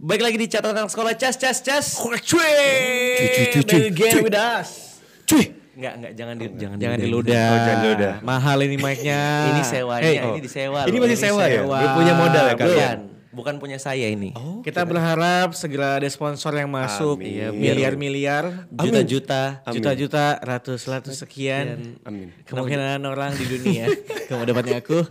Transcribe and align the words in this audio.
Baik 0.00 0.24
lagi 0.24 0.36
di 0.40 0.48
catatan 0.48 0.80
anak 0.80 0.88
sekolah 0.88 1.12
cas 1.12 1.36
cas 1.36 1.60
cas. 1.60 1.86
Cuy, 2.00 2.16
cuy, 2.24 3.62
cuy, 3.68 3.80
Again 3.92 4.24
with 4.24 4.32
us. 4.32 4.96
cuy. 5.28 5.52
Enggak 5.76 5.92
enggak 6.00 6.12
jangan 6.16 6.34
di 6.34 6.46
jangan 6.56 6.76
Jangan 6.80 6.96
di 6.96 7.04
diludah. 7.04 7.36
Oh, 7.44 7.58
jangan 7.60 7.80
diludah. 7.84 8.14
Mahal 8.32 8.58
ini 8.64 8.76
mic-nya. 8.80 9.20
Ini 9.52 9.60
sewanya, 9.60 10.08
Hey, 10.08 10.16
ini 10.24 10.40
disewa 10.40 10.80
Ini 10.88 10.96
loh. 10.96 11.04
masih 11.04 11.18
sewa 11.20 11.44
ya? 11.44 11.60
sewa. 11.60 11.76
Belum 11.76 11.92
punya 12.00 12.14
modal 12.16 12.44
ya 12.48 12.54
kalian? 12.56 12.96
Bukan, 12.96 12.96
bukan 13.30 13.54
punya 13.60 13.76
saya 13.76 14.08
ini. 14.08 14.32
Oh, 14.32 14.64
Kita 14.64 14.88
berharap 14.88 15.52
segera 15.52 16.00
ada 16.00 16.08
sponsor 16.08 16.56
yang 16.56 16.72
masuk. 16.72 17.20
Amin. 17.20 17.36
Iya, 17.36 17.48
miliar-miliar, 17.52 18.44
Juta-juta. 18.72 19.60
Amin. 19.62 19.74
juta-juta, 19.80 20.24
ratus-ratus 20.40 21.12
sekian. 21.14 21.96
Amin. 22.08 22.32
Kemungkinan 22.48 23.04
orang 23.04 23.36
di 23.36 23.44
dunia 23.44 23.84
kamu 24.32 24.48
dapatnya 24.48 24.80
aku. 24.80 25.04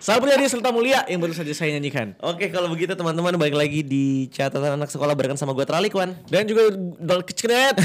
Salam 0.00 0.24
Mulia 0.24 0.40
serta 0.48 0.72
mulia 0.72 1.04
yang 1.12 1.20
baru 1.20 1.36
saja 1.36 1.52
saya 1.52 1.76
nyanyikan. 1.76 2.16
Oke 2.24 2.48
kalau 2.48 2.72
begitu 2.72 2.96
teman-teman 2.96 3.36
balik 3.36 3.52
lagi 3.52 3.84
di 3.84 4.32
catatan 4.32 4.80
anak 4.80 4.88
sekolah 4.88 5.12
barengan 5.12 5.36
sama 5.36 5.52
gue 5.52 5.68
Tralikwan. 5.68 6.16
Dan 6.24 6.48
juga 6.48 6.72
dol 6.96 7.20
kecret. 7.20 7.76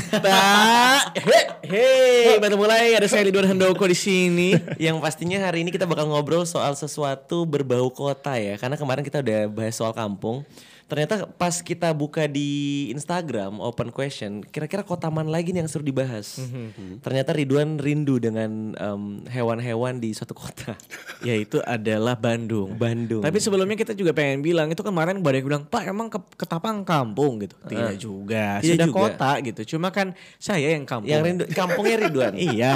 Hei, 1.68 2.40
baru 2.40 2.56
mulai 2.56 2.96
ada 2.96 3.12
saya 3.12 3.28
Ridwan 3.28 3.52
Handoko 3.52 3.84
di 3.84 4.00
sini. 4.00 4.56
Yang 4.80 5.04
pastinya 5.04 5.44
hari 5.44 5.68
ini 5.68 5.76
kita 5.76 5.84
bakal 5.84 6.08
ngobrol 6.08 6.48
soal 6.48 6.72
sesuatu 6.80 7.44
berbau 7.44 7.92
kota 7.92 8.40
ya. 8.40 8.56
Karena 8.56 8.80
kemarin 8.80 9.04
kita 9.04 9.20
udah 9.20 9.52
bahas 9.52 9.76
soal 9.76 9.92
kampung. 9.92 10.48
Ternyata 10.86 11.26
pas 11.26 11.66
kita 11.66 11.90
buka 11.98 12.30
di 12.30 12.86
Instagram 12.94 13.58
open 13.58 13.90
question, 13.90 14.46
kira-kira 14.46 14.86
kota 14.86 15.10
mana 15.10 15.34
lagi 15.34 15.50
nih 15.50 15.66
yang 15.66 15.70
seru 15.70 15.82
dibahas? 15.82 16.38
Ternyata 17.02 17.34
Ridwan 17.34 17.82
rindu 17.82 18.22
dengan 18.22 18.78
em, 18.78 19.26
hewan-hewan 19.26 19.98
di 19.98 20.14
suatu 20.14 20.38
kota. 20.38 20.78
Yaitu 21.26 21.58
adalah 21.66 22.14
Bandung. 22.14 22.78
Bandung. 22.78 23.26
Tapi 23.26 23.42
sebelumnya 23.42 23.74
kita 23.74 23.98
juga 23.98 24.14
pengen 24.14 24.46
bilang 24.46 24.70
itu 24.70 24.86
kemarin 24.86 25.26
banyak 25.26 25.42
yang 25.42 25.50
bilang 25.50 25.64
Pak 25.66 25.84
emang 25.90 26.08
ke 26.14 26.22
ketapang 26.38 26.86
kampung 26.86 27.42
gitu. 27.42 27.58
Tidak 27.66 27.96
juga, 27.98 28.62
Tidak 28.62 28.86
sudah 28.86 28.88
juga. 28.88 29.00
kota 29.10 29.32
gitu. 29.42 29.62
Cuma 29.76 29.90
kan 29.90 30.14
saya 30.38 30.70
yang 30.70 30.86
kampung. 30.86 31.10
yang 31.10 31.26
rindu 31.26 31.50
kampungnya 31.50 31.98
Ridwan. 32.06 32.34
Iya. 32.46 32.76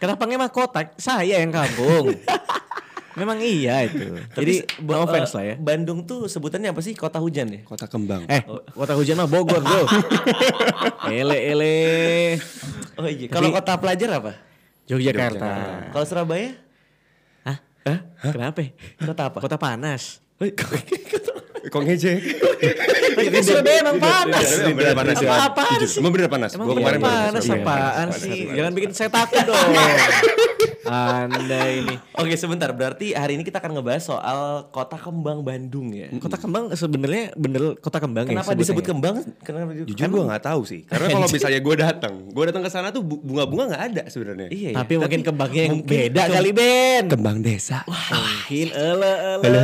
Ketapangnya 0.00 0.48
mah 0.48 0.52
kota, 0.54 0.80
saya 0.96 1.44
yang 1.44 1.52
kampung. 1.52 2.16
Memang 3.14 3.38
iya 3.38 3.86
itu. 3.86 4.18
Jadi 4.38 4.54
no 4.82 5.02
offense 5.02 5.30
eh, 5.30 5.34
lah 5.34 5.44
ya. 5.44 5.54
Bandung 5.54 6.02
tuh 6.02 6.26
sebutannya 6.26 6.74
apa 6.74 6.80
sih? 6.80 6.92
Kota 6.92 7.18
hujan 7.18 7.46
ya? 7.46 7.60
Kota 7.62 7.86
kembang. 7.86 8.26
Eh, 8.26 8.42
kota 8.70 8.94
hujan 8.94 9.14
mah 9.16 9.30
Bogor, 9.30 9.58
Bro. 9.58 9.86
ele 11.14 11.38
ele. 11.38 11.74
Oh 12.94 13.06
iya. 13.06 13.30
Kalau 13.30 13.50
kota 13.50 13.78
pelajar 13.78 14.10
apa? 14.18 14.32
Yogyakarta. 14.84 15.48
Kalau 15.90 16.04
Surabaya? 16.04 16.58
Hah? 17.42 17.58
Hah? 17.86 17.98
Kenapa? 18.30 18.60
Kota 18.98 19.22
apa? 19.30 19.38
Kota 19.38 19.56
panas. 19.56 20.18
Kok 21.64 21.80
ngejek? 21.80 22.18
Tapi 23.14 23.40
Surabaya 23.40 23.78
emang 23.80 23.96
panas. 23.96 24.46
Bener 24.60 24.92
panas 24.92 25.16
ya? 25.16 25.28
Apa 25.30 25.46
apaan 25.48 25.78
Jujur, 25.78 25.88
sih? 25.88 25.98
Emang 26.02 26.12
bener 26.12 26.28
panas. 26.28 26.50
Emang 26.52 26.66
Gua 26.66 26.76
kemarin 26.76 27.00
panas 27.00 27.42
apaan 27.46 27.72
Panas, 27.72 28.16
sih? 28.20 28.30
panas, 28.42 28.52
Jangan 28.52 28.58
panas. 28.68 28.76
bikin 28.76 28.90
saya 28.92 29.08
takut 29.08 29.42
dong. 29.46 29.70
Anda 30.84 31.60
ini. 31.66 31.96
Oke 32.14 32.34
sebentar, 32.34 32.68
berarti 32.70 33.12
hari 33.12 33.34
ini 33.34 33.42
kita 33.42 33.58
akan 33.58 33.74
ngebahas 33.74 34.04
soal 34.04 34.40
kota 34.68 34.94
kembang 34.94 35.40
Bandung 35.40 35.90
ya. 35.90 36.08
Kota 36.14 36.36
Kembang 36.36 36.72
sebenarnya 36.72 37.32
bener 37.34 37.76
Kota 37.76 37.96
Kembang 37.96 38.24
ya 38.24 38.32
Kenapa 38.32 38.50
sebutnya 38.50 38.62
disebut 38.64 38.82
ya? 38.82 38.88
kembang? 38.88 39.14
Kenapa 39.40 39.70
Jujur 39.76 40.06
gue 40.06 40.22
gak 40.26 40.44
tahu 40.44 40.60
sih. 40.62 40.80
Karena 40.84 41.06
kalau 41.10 41.28
misalnya 41.28 41.60
gue 41.60 41.74
datang, 41.76 42.14
gue 42.26 42.44
datang 42.44 42.62
ke 42.62 42.70
sana 42.70 42.88
tuh 42.88 43.00
bu- 43.00 43.20
bunga-bunga 43.20 43.64
nggak 43.66 43.82
ada 43.90 44.02
sebenarnya. 44.06 44.48
Iya 44.48 44.68
ya. 44.70 44.76
Tapi 44.76 44.92
mungkin 44.96 45.20
kembangnya 45.22 45.62
yang 45.62 45.74
mungkin 45.78 45.90
beda 45.90 46.22
kem- 46.22 46.34
kali 46.34 46.50
Ben. 46.50 47.02
Kembang 47.08 47.38
desa. 47.40 47.78
Mungkin 47.84 48.66
ele 48.70 49.12
ele. 49.38 49.60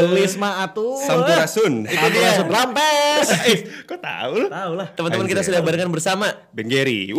Gelis 0.00 0.34
mah 0.36 0.62
atuh. 0.62 0.98
Sampurasun. 1.00 1.72
Sampurasun 1.86 2.46
rampes. 2.48 3.28
Eh, 3.42 3.58
Kok 3.82 3.98
tahu 3.98 4.32
lu? 4.36 4.46
Tahu 4.48 4.72
lah. 4.74 4.88
Teman-teman 4.92 5.26
kita 5.26 5.42
sudah 5.42 5.60
barengan 5.60 5.88
bersama. 5.88 6.28
Ben 6.50 6.66
Gary. 6.66 7.10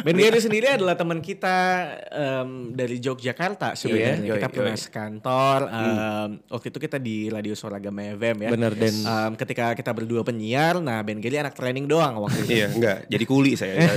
Ben 0.00 0.16
Gary 0.16 0.38
sendiri 0.38 0.66
adalah 0.70 0.94
teman 0.94 1.20
kita 1.20 1.79
em, 2.06 2.48
dari 2.70 2.96
Yogyakarta 2.96 3.72
sebenarnya. 3.72 4.14
Iya, 4.18 4.34
kita 4.34 4.46
yoi, 4.46 4.54
pernah 4.54 4.72
yoi. 4.72 4.80
sekantor. 4.80 5.58
em, 5.66 6.28
waktu 6.46 6.66
itu 6.68 6.78
kita 6.78 6.96
di 6.96 7.16
Radio 7.26 7.52
Suara 7.52 7.76
Gama 7.76 8.02
FM 8.10 8.36
ya. 8.40 8.50
Bener, 8.50 8.72
dan- 8.72 9.02
Em, 9.02 9.32
ketika 9.34 9.72
kita 9.72 9.90
berdua 9.90 10.20
penyiar, 10.20 10.78
nah 10.78 11.00
Ben 11.00 11.18
Gary 11.18 11.36
anak 11.36 11.52
training 11.52 11.84
doang 11.84 12.20
waktu 12.20 12.42
itu. 12.42 12.52
Iya, 12.54 12.68
enggak. 12.70 12.98
Jadi 13.06 13.24
kuli 13.24 13.52
saya. 13.54 13.76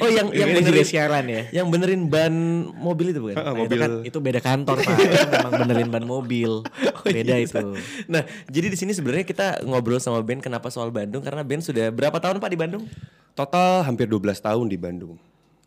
Oh 0.00 0.08
yang 0.08 0.32
yang 0.32 0.48
juga 0.48 0.64
benerin 0.64 0.86
siaran 0.86 1.24
ya. 1.26 1.42
yang 1.52 1.68
benerin 1.68 2.08
ban 2.08 2.32
mobil 2.72 3.12
itu 3.12 3.20
bukan? 3.20 3.36
Ah, 3.36 3.44
Nah, 3.46 3.54
mobil. 3.54 3.68
itu 3.68 3.76
kan 3.76 3.92
itu 4.02 4.18
beda 4.18 4.40
kantor 4.40 4.76
pak. 4.80 4.96
Itu 4.96 5.28
memang 5.28 5.52
benerin 5.58 5.88
ban 5.88 6.04
mobil. 6.04 6.52
Beda 7.06 7.36
itu. 7.36 7.76
Nah, 8.06 8.22
jadi 8.46 8.66
di 8.68 8.76
sini 8.76 8.92
sebenarnya 8.92 9.24
kita 9.24 9.46
ngobrol 9.62 9.96
sama 9.96 10.20
Ben 10.20 10.36
kenapa 10.38 10.68
soal 10.68 10.88
Bandung 10.88 11.20
karena 11.20 11.40
Ben 11.40 11.58
sudah 11.58 11.88
berapa 11.88 12.16
tahun 12.16 12.36
Pak 12.38 12.48
di 12.48 12.58
Bandung? 12.58 12.84
Total 13.32 13.80
hampir 13.82 14.04
12 14.04 14.20
tahun 14.38 14.66
di 14.66 14.76
Bandung. 14.76 15.16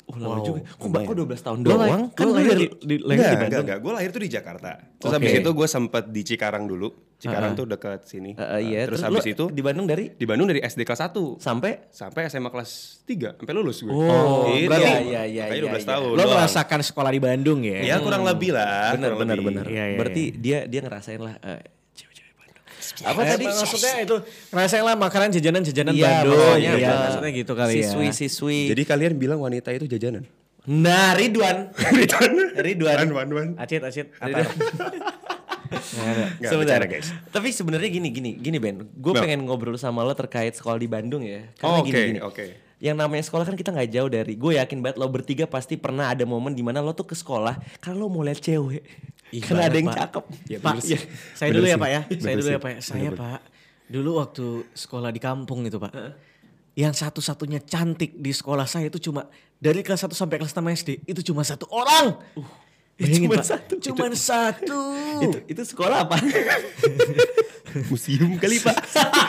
Oh, 0.03 0.19
lama 0.19 0.43
juga. 0.43 0.59
Kok 0.67 0.83
Mbak 0.85 1.01
kok 1.01 1.15
12 1.15 1.39
tahun 1.41 1.57
doang? 1.63 1.79
lahir- 1.79 2.11
Kan 2.11 2.23
lu 2.23 2.33
lahir 2.35 2.53
di, 2.53 2.67
di, 2.77 2.95
lahir 2.99 3.23
di 3.23 3.23
Bandung. 3.23 3.39
enggak, 3.39 3.61
enggak. 3.63 3.77
Gue 3.79 3.91
lahir 3.93 4.09
tuh 4.11 4.21
di 4.21 4.29
Jakarta. 4.29 4.69
Terus 4.93 5.09
Oke. 5.09 5.15
habis 5.15 5.31
itu 5.33 5.49
gue 5.49 5.67
sempet 5.69 6.03
di 6.07 6.21
Cikarang 6.23 6.63
dulu. 6.65 6.87
Cikarang 7.15 7.55
tuh 7.55 7.63
dekat 7.65 8.03
sini. 8.03 8.31
Eh, 8.31 8.43
eh, 8.43 8.61
iya. 8.61 8.79
Terus, 8.83 8.99
lu 9.01 9.15
habis 9.15 9.25
itu 9.25 9.47
di 9.47 9.61
Bandung 9.63 9.87
dari 9.87 10.11
di 10.11 10.25
Bandung 10.25 10.43
dari 10.45 10.59
SD 10.59 10.83
kelas 10.83 11.07
1 11.07 11.39
sampai 11.39 11.87
sampai 11.87 12.27
SMA 12.27 12.49
kelas 12.49 12.71
3 13.01 13.39
sampai 13.39 13.53
lulus 13.53 13.79
gue. 13.79 13.89
Oh, 13.89 14.43
Gitu. 14.45 14.67
berarti- 14.67 14.91
Iya, 15.07 15.21
iya, 15.23 15.43
iya, 15.47 15.61
12 15.63 15.71
iya. 15.77 15.87
tahun. 15.87 16.07
Lo 16.09 16.19
doang. 16.19 16.31
merasakan 16.35 16.79
sekolah 16.83 17.09
di 17.09 17.21
Bandung 17.21 17.59
ya? 17.63 17.79
Ya 17.81 17.95
kurang 17.97 18.23
lebih 18.23 18.51
lah. 18.51 18.91
benar 18.91 19.15
benar 19.15 19.39
benar. 19.39 19.65
Iya, 19.65 19.83
iya, 19.87 19.97
Berarti 19.97 20.23
dia 20.35 20.67
dia 20.67 20.81
ngerasain 20.83 21.17
lah 21.17 21.39
Bandung. 21.39 21.63
Apa 23.01 23.19
Eh, 23.19 23.27
tadi? 23.27 23.43
maksudnya 23.43 23.93
itu 23.99 24.15
ngerasain 24.49 24.81
lah 24.81 24.93
makanan 24.93 25.33
jajanan-jajanan 25.33 25.91
Iya, 25.91 26.05
Bandung. 26.21 26.37
pokoknya 26.37 26.71
Iya, 26.71 26.87
apa. 26.87 27.01
maksudnya 27.01 27.31
gitu 27.33 27.53
kali 27.53 27.73
ya. 27.73 27.81
Siswi 27.83 28.07
siswi. 28.11 28.59
Jadi 28.69 28.83
kalian 28.83 29.13
bilang 29.15 29.39
wanita 29.39 29.69
itu 29.71 29.85
jajanan? 29.87 30.23
Nah, 30.63 31.11
Ridwan. 31.13 31.73
Ridwan. 31.97 32.31
Ridwan. 32.55 32.97
Wan, 33.09 33.29
wan. 33.29 33.47
Acit, 33.57 33.81
acit. 33.81 34.13
Ridwan. 34.15 34.45
Nggak, 35.73 36.37
Sebentar 36.45 36.77
bercanda, 36.77 36.87
guys. 36.87 37.09
Tapi 37.27 37.49
sebenarnya 37.49 37.89
gini 37.89 38.09
gini 38.09 38.31
gini 38.35 38.57
Ben, 38.57 38.77
gue 38.85 39.11
Nah. 39.11 39.19
pengen 39.19 39.41
ngobrol 39.43 39.73
sama 39.75 40.01
lo 40.01 40.13
terkait 40.13 40.53
sekolah 40.53 40.77
di 40.77 40.85
Bandung 40.85 41.25
ya. 41.25 41.49
Oh, 41.59 41.81
gini, 41.81 41.89
oke, 41.89 42.01
gini. 42.05 42.19
oke. 42.21 42.45
Yang 42.77 42.95
namanya 42.95 43.23
sekolah 43.23 43.43
kan 43.43 43.55
kita 43.55 43.71
nggak 43.71 43.89
jauh 43.89 44.05
dari. 44.07 44.33
Gue 44.35 44.55
yakin 44.55 44.79
banget 44.79 44.97
lo 44.97 45.07
bertiga 45.07 45.45
pasti 45.45 45.73
pernah 45.75 46.11
ada 46.11 46.23
momen 46.23 46.51
di 46.51 46.61
mana 46.61 46.77
lo 46.77 46.91
tuh 46.91 47.07
ke 47.07 47.15
sekolah 47.15 47.57
karena 47.79 47.95
lo 47.95 48.05
mau 48.07 48.21
lihat 48.21 48.37
cewek. 48.37 48.83
Ih, 49.33 49.41
karena 49.41 49.65
ada 49.65 49.77
yang 49.81 49.89
Pak. 49.89 49.97
cakep. 49.97 50.23
Ya, 50.45 50.57
Pak, 50.61 50.73
bener 50.77 50.85
sih. 50.85 50.99
saya 51.33 51.49
Bener 51.49 51.57
dulu 51.57 51.65
ya. 51.65 51.77
Pak 51.81 51.89
ya. 51.89 52.01
Saya 52.05 52.35
dulu 52.37 52.49
ya. 52.53 52.59
Pak. 52.61 52.69
ya. 52.69 52.79
Saya 52.85 53.09
Pak. 53.09 53.39
Dulu 53.89 54.09
waktu 54.21 54.45
sekolah 54.77 55.09
di 55.09 55.17
kampung 55.17 55.65
itu 55.65 55.81
Pak. 55.81 55.91
Yang 56.77 56.93
satu-satunya 57.01 57.59
cantik 57.65 58.13
di 58.17 58.31
sekolah 58.33 58.65
saya 58.69 58.93
itu 58.93 59.01
cuma 59.01 59.25
dari 59.57 59.81
kelas 59.81 60.05
1 60.05 60.13
sampai 60.13 60.37
kelas 60.37 60.53
6 60.53 60.61
SD 60.85 60.89
itu 61.09 61.21
cuma 61.33 61.41
satu 61.41 61.65
orang. 61.73 62.17
Bayangin, 62.93 63.25
cuma 63.25 63.41
Pak. 63.41 63.45
satu. 63.49 63.73
Cuman 63.81 64.11
satu. 64.13 64.81
Itu 65.25 65.37
itu 65.49 65.61
sekolah 65.65 66.05
apa? 66.05 66.17
Museum 67.89 68.37
kali 68.37 68.61
pak. 68.61 68.77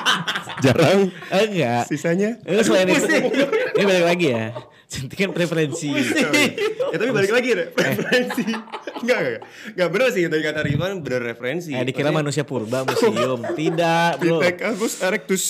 Jarang. 0.64 1.08
Enggak. 1.32 1.88
Sisanya. 1.88 2.36
Eh, 2.44 2.60
selain 2.60 2.92
itu, 2.92 3.08
ini 3.72 3.84
balik 3.88 4.04
lagi 4.04 4.26
ya. 4.36 4.52
Cantik 4.84 5.16
kan 5.16 5.32
preferensi. 5.32 5.88
ya 6.92 6.96
tapi 7.00 7.08
balik 7.08 7.32
lagi 7.32 7.48
deh. 7.56 7.68
Referensi. 7.72 8.44
Enggak, 9.04 9.18
enggak. 9.20 9.40
Enggak 9.76 9.88
bener 9.92 10.08
sih 10.10 10.22
dari 10.26 10.42
kata 10.42 10.60
Ridwan 10.64 10.92
bener 11.04 11.22
referensi. 11.22 11.70
Eh, 11.76 11.84
dikira 11.84 12.08
manusia 12.08 12.42
purba 12.48 12.88
museum. 12.88 13.40
Tidak, 13.60 14.10
bro. 14.18 14.40
Pithecanthropus 14.40 14.94
erectus. 15.04 15.44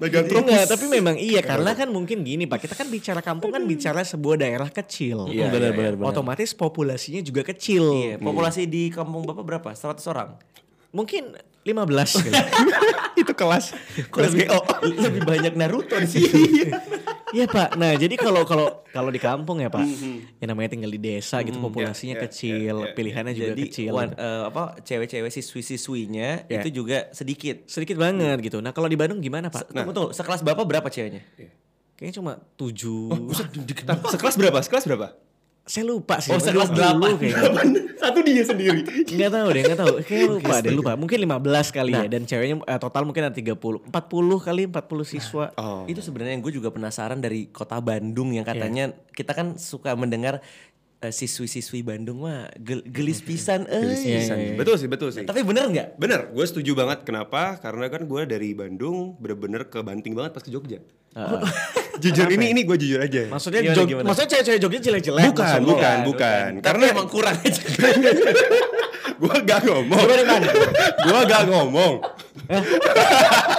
Enggak, 0.00 0.24
Meganthropus. 0.24 0.68
tapi 0.72 0.86
memang 0.88 1.20
iya 1.20 1.44
karena 1.44 1.76
kan 1.76 1.92
mungkin 1.92 2.24
gini 2.24 2.48
Pak, 2.48 2.64
kita 2.64 2.74
kan 2.74 2.88
bicara 2.88 3.20
kampung 3.20 3.52
kan 3.52 3.62
bicara 3.68 4.00
sebuah 4.00 4.40
daerah 4.40 4.68
kecil. 4.72 5.28
Iya, 5.28 5.52
benar, 5.52 5.76
benar, 5.76 5.94
benar. 6.00 6.10
Otomatis 6.10 6.56
populasinya 6.56 7.20
juga 7.20 7.44
kecil. 7.44 7.84
Iya, 7.92 8.14
populasi 8.16 8.64
di 8.64 8.88
kampung 8.88 9.28
Bapak 9.28 9.44
berapa? 9.44 9.68
100 9.76 10.00
orang. 10.08 10.40
Mungkin 10.94 11.36
15 11.64 12.24
kali. 12.24 12.34
itu 13.24 13.32
kelas. 13.36 13.76
Kok 14.08 14.20
lebih, 14.20 14.46
lebih 15.00 15.22
banyak 15.24 15.52
Naruto 15.56 15.96
di 16.00 16.08
sini. 16.08 16.28
Iya 16.64 17.03
Pak. 17.44 17.74
Nah, 17.74 17.92
jadi 17.94 18.14
kalau 18.14 18.42
kalau 18.42 18.86
kalau 18.86 19.10
di 19.10 19.18
kampung 19.18 19.58
ya 19.58 19.66
Pak, 19.66 19.82
yang 20.38 20.48
namanya 20.48 20.70
tinggal 20.70 20.88
di 20.88 20.96
desa 20.96 21.42
gitu 21.42 21.58
populasinya 21.58 22.14
ya, 22.14 22.18
ya, 22.18 22.24
kecil, 22.24 22.74
ya, 22.78 22.86
ya. 22.86 22.94
pilihannya 22.94 23.32
juga 23.32 23.48
Jadi 23.50 23.62
kecil. 23.66 23.90
wan- 23.90 24.14
eh, 24.14 24.42
apa 24.46 24.62
cewek-cewek 24.80 25.30
siswi-siswinya 25.30 26.46
Ya. 26.46 26.62
itu 26.62 26.70
juga 26.72 27.10
sedikit. 27.10 27.66
Sedikit 27.66 27.98
banget 27.98 28.38
gitu. 28.40 28.62
Nah, 28.62 28.70
kalau 28.70 28.86
di 28.86 28.94
Bandung 28.94 29.18
gimana 29.18 29.50
Pak? 29.50 29.68
Tunggu 29.68 29.90
tunggu, 29.90 30.10
sekelas 30.12 30.40
Bapak 30.40 30.64
berapa 30.64 30.86
ceweknya? 30.86 31.26
Kayaknya 31.94 32.14
cuma 32.18 32.32
7. 32.54 33.10
Sekelas 34.14 34.34
berapa? 34.34 34.58
Sekelas 34.62 34.84
berapa? 34.86 35.06
Saya 35.64 35.88
lupa 35.88 36.20
sih. 36.20 36.28
Oh, 36.28 36.36
sekelas 36.36 36.76
Dulu 36.76 36.76
delapan. 36.76 37.10
kayaknya. 37.16 37.82
Satu 38.04 38.20
dia 38.20 38.44
sendiri. 38.44 38.84
Enggak 38.84 39.30
tahu 39.32 39.48
deh, 39.48 39.62
enggak 39.64 39.80
tahu. 39.80 39.94
Kayaknya 40.04 40.28
lupa 40.28 40.54
deh, 40.60 40.72
lupa. 40.76 40.92
Mungkin 40.92 41.18
15 41.24 41.76
kali 41.80 41.92
ya 41.96 42.04
dan 42.04 42.22
ceweknya 42.28 42.56
eh, 42.68 42.80
total 42.80 43.02
mungkin 43.08 43.22
ada 43.24 43.32
30. 43.32 43.88
40 43.88 43.88
kali 44.44 44.62
40 44.68 45.08
siswa. 45.08 45.56
Oh. 45.56 45.88
Itu 45.88 46.04
sebenarnya 46.04 46.36
yang 46.36 46.44
gue 46.44 46.52
juga 46.52 46.68
penasaran 46.68 47.16
dari 47.16 47.48
kota 47.48 47.80
Bandung 47.80 48.36
yang 48.36 48.44
katanya 48.44 48.92
kita 49.16 49.32
kan 49.32 49.56
suka 49.56 49.96
mendengar 49.96 50.44
siswi-siswi 51.06 51.80
Bandung 51.80 52.20
mah 52.20 52.48
gel- 52.56 52.84
gelis 52.84 53.18
pisan 53.18 53.64
Gelis 53.64 54.00
eh. 54.00 54.16
pisan. 54.16 54.36
Betul 54.54 54.76
sih, 54.76 54.86
betul 54.86 55.08
sih. 55.10 55.22
Tapi 55.22 55.40
bener 55.40 55.66
nggak? 55.66 55.88
Bener, 55.94 56.28
gue 56.28 56.44
setuju 56.44 56.72
banget. 56.72 57.02
Kenapa? 57.02 57.56
Karena 57.56 57.88
kan 57.88 58.02
gue 58.02 58.22
dari 58.24 58.52
Bandung 58.52 59.16
bener-bener 59.16 59.64
kebanting 59.64 60.12
banget 60.12 60.32
pas 60.32 60.40
ke 60.40 60.48
Jogja. 60.48 60.78
jujur 61.94 62.26
ini 62.26 62.50
ini 62.50 62.60
gue 62.62 62.76
jujur 62.76 62.98
aja. 62.98 63.28
Maksudnya 63.28 63.60
Gimana, 63.62 63.76
jog, 63.76 63.86
gimana? 63.86 64.06
maksudnya 64.06 64.28
cewek-cewek 64.34 64.60
Jogja 64.60 64.78
jelek-jelek. 64.82 65.24
bukan, 65.30 65.60
bukan, 65.62 65.96
bukan, 66.04 66.48
Tapi 66.54 66.64
Karena 66.64 66.84
emang 66.90 67.08
kurang 67.08 67.36
aja. 67.36 67.62
gue 69.20 69.36
gak 69.42 69.60
ngomong. 69.62 70.04
gue 71.00 71.20
gak 71.24 71.42
ngomong. 71.46 71.94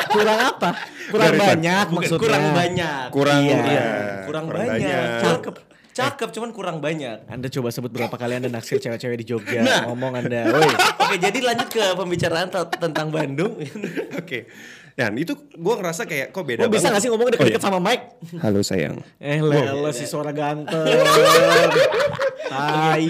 Kurang 0.10 0.40
apa? 0.46 0.70
Kurang 1.06 1.32
Dari- 1.32 1.40
banyak 1.40 1.86
Bukan, 1.86 1.96
maksudnya. 1.96 2.22
kurang 2.22 2.44
banyak. 2.52 3.06
Kurang, 3.10 3.40
Iya. 3.40 3.56
iya, 3.62 3.86
kurang, 4.26 4.46
kurang 4.50 4.68
banyak. 4.68 4.84
banyak. 4.84 5.22
Cakep. 5.22 5.56
Cakep 5.96 6.30
cuman 6.30 6.52
kurang 6.52 6.78
banyak. 6.78 7.24
Anda 7.26 7.48
coba 7.48 7.72
sebut 7.72 7.88
berapa 7.88 8.12
kali 8.12 8.36
Anda 8.36 8.52
naksir 8.52 8.78
cewek-cewek 8.78 9.16
di 9.16 9.26
Jogja. 9.26 9.64
Nah. 9.64 9.88
Ngomong 9.88 10.20
Anda. 10.20 10.52
Woi. 10.52 10.68
Oke, 11.00 11.16
jadi 11.18 11.40
lanjut 11.40 11.72
ke 11.72 11.96
pembicaraan 11.96 12.52
te- 12.52 12.76
tentang 12.78 13.08
Bandung. 13.08 13.56
Oke. 14.20 14.52
Dan 14.92 15.16
itu 15.16 15.36
gue 15.36 15.76
ngerasa 15.76 16.04
kayak 16.04 16.32
kok 16.32 16.44
beda 16.44 16.64
Lo 16.64 16.72
bisa 16.72 16.88
banget. 16.88 16.92
gak 16.92 17.02
sih 17.02 17.10
ngomong 17.12 17.28
deket-deket 17.32 17.64
sama 17.64 17.80
Mike? 17.80 18.04
Halo 18.40 18.60
sayang. 18.60 19.00
Eh 19.20 19.40
lo 19.40 19.92
si 19.92 20.04
suara 20.04 20.32
ganteng. 20.32 20.84
Tai, 22.46 23.06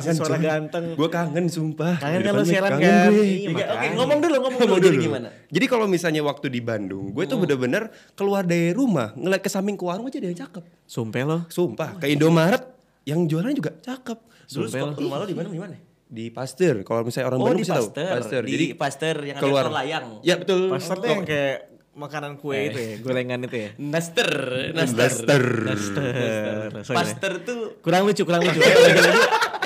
si 0.00 0.10
suara 0.12 0.36
ganteng. 0.36 0.96
Gue 0.96 1.08
kangen 1.08 1.46
sumpah. 1.46 2.00
Kangen 2.00 2.20
kan 2.20 2.32
lo 2.32 2.42
mic, 2.42 2.50
siaran 2.50 2.70
kan? 2.76 3.10
Oke, 3.12 3.86
ngomong 3.92 4.18
dulu, 4.18 4.36
ngomong 4.40 4.60
dulu. 4.64 4.76
Jadi 4.78 4.96
dulu. 4.96 5.04
gimana? 5.04 5.28
Jadi 5.48 5.66
kalau 5.68 5.86
misalnya 5.86 6.22
waktu 6.22 6.46
di 6.48 6.60
Bandung, 6.60 7.12
gue 7.12 7.24
tuh 7.24 7.36
bener-bener 7.36 7.88
keluar 8.12 8.42
dari 8.42 8.72
rumah, 8.72 9.12
ngeliat 9.12 9.40
ke 9.40 9.48
samping 9.48 9.76
ke 9.76 9.84
warung 9.84 10.08
aja 10.08 10.16
ada 10.16 10.26
yang 10.26 10.40
cakep. 10.40 10.64
Sumpah 10.84 11.22
lo. 11.22 11.38
Sumpah, 11.48 11.90
ke 11.98 12.06
Indomaret 12.08 12.64
yang 13.04 13.24
jualannya 13.24 13.54
juga 13.54 13.72
cakep. 13.76 14.18
Dulu 14.48 14.64
Sumpah 14.64 14.70
sekolah 14.72 14.94
rumah 14.96 15.16
lo 15.20 15.24
di 15.24 15.36
mana? 15.36 15.48
Di 15.48 15.60
mana? 15.60 15.76
Di 16.04 16.24
Pasteur, 16.30 16.84
kalau 16.84 17.02
misalnya 17.02 17.26
orang 17.32 17.40
Oh, 17.40 17.46
Bandung 17.50 17.64
pasti 17.66 17.74
tahu. 17.74 17.86
Pasteur. 17.96 18.42
Di 18.44 18.66
Pasteur 18.72 19.16
yang 19.24 19.36
ada 19.36 19.42
keluar 19.42 19.64
tol 19.66 19.74
layang. 19.74 20.06
Ya 20.22 20.34
betul. 20.38 20.70
Pasar 20.70 20.96
tuh 21.02 21.08
yang 21.10 21.24
kayak 21.26 21.73
makanan 21.94 22.36
kue 22.36 22.58
itu 22.66 22.76
ya, 22.76 22.92
gorengan 22.98 23.40
itu 23.42 23.56
ya. 23.56 23.70
Naster, 23.76 24.30
Naster. 24.70 24.98
Pasteur. 24.98 25.44
Pasteur. 25.64 26.70
Sorry, 26.82 26.96
Pasteur 26.96 27.32
tuh 27.40 27.60
Kurang 27.78 28.02
lucu, 28.04 28.22
kurang 28.22 28.42
lucu. 28.42 28.58
Lanjut 28.64 28.82
lagi. 28.84 29.22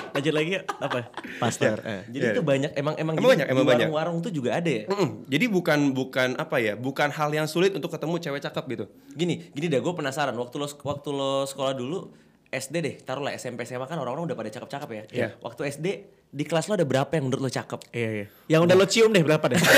Lanjut 0.08 0.34
lagi 0.34 0.50
apa? 0.60 1.00
Pasteur. 1.38 1.78
Eh. 1.80 2.02
jadi 2.10 2.26
Iya. 2.26 2.36
tuh 2.36 2.44
banyak 2.44 2.70
emang 2.74 2.94
emang, 2.96 3.14
Emang 3.14 3.30
banyak, 3.30 3.46
emang 3.46 3.62
di 3.62 3.68
banyak. 3.68 3.86
warung-warung 3.86 4.18
tuh 4.20 4.28
juga 4.30 4.50
ada 4.54 4.68
ya. 4.68 4.84
Mm-mm. 4.86 5.24
Jadi 5.26 5.44
bukan 5.46 5.78
bukan 5.90 6.28
apa 6.34 6.56
ya, 6.58 6.74
bukan 6.74 7.08
hal 7.08 7.30
yang 7.30 7.46
sulit 7.46 7.72
untuk 7.72 7.88
ketemu 7.88 8.18
cewek 8.18 8.40
cakep 8.42 8.64
gitu. 8.68 8.84
Gini, 9.10 9.48
gini 9.48 9.66
deh 9.66 9.78
gue 9.78 9.92
penasaran 9.92 10.34
waktu 10.34 10.56
lo 10.56 10.66
waktu 10.66 11.08
lo 11.08 11.44
sekolah 11.44 11.72
dulu 11.72 12.10
SD 12.46 12.74
deh, 12.78 12.94
taruhlah 12.98 13.32
SMP 13.32 13.62
SMA 13.62 13.84
kan 13.84 13.96
orang-orang 13.96 14.26
udah 14.26 14.36
pada 14.36 14.50
cakep-cakep 14.50 14.88
ya. 14.90 15.02
Iya. 15.08 15.28
Waktu 15.38 15.60
SD 15.70 15.86
di 16.28 16.44
kelas 16.44 16.66
lo 16.66 16.74
ada 16.74 16.84
berapa 16.84 17.08
yang 17.10 17.24
menurut 17.24 17.42
lo 17.42 17.50
cakep? 17.50 17.80
Iya, 17.90 18.08
iya. 18.10 18.26
Yang 18.48 18.60
udah 18.64 18.74
lo 18.74 18.86
cium 18.86 19.10
deh 19.10 19.22
berapa 19.22 19.44
deh? 19.46 19.60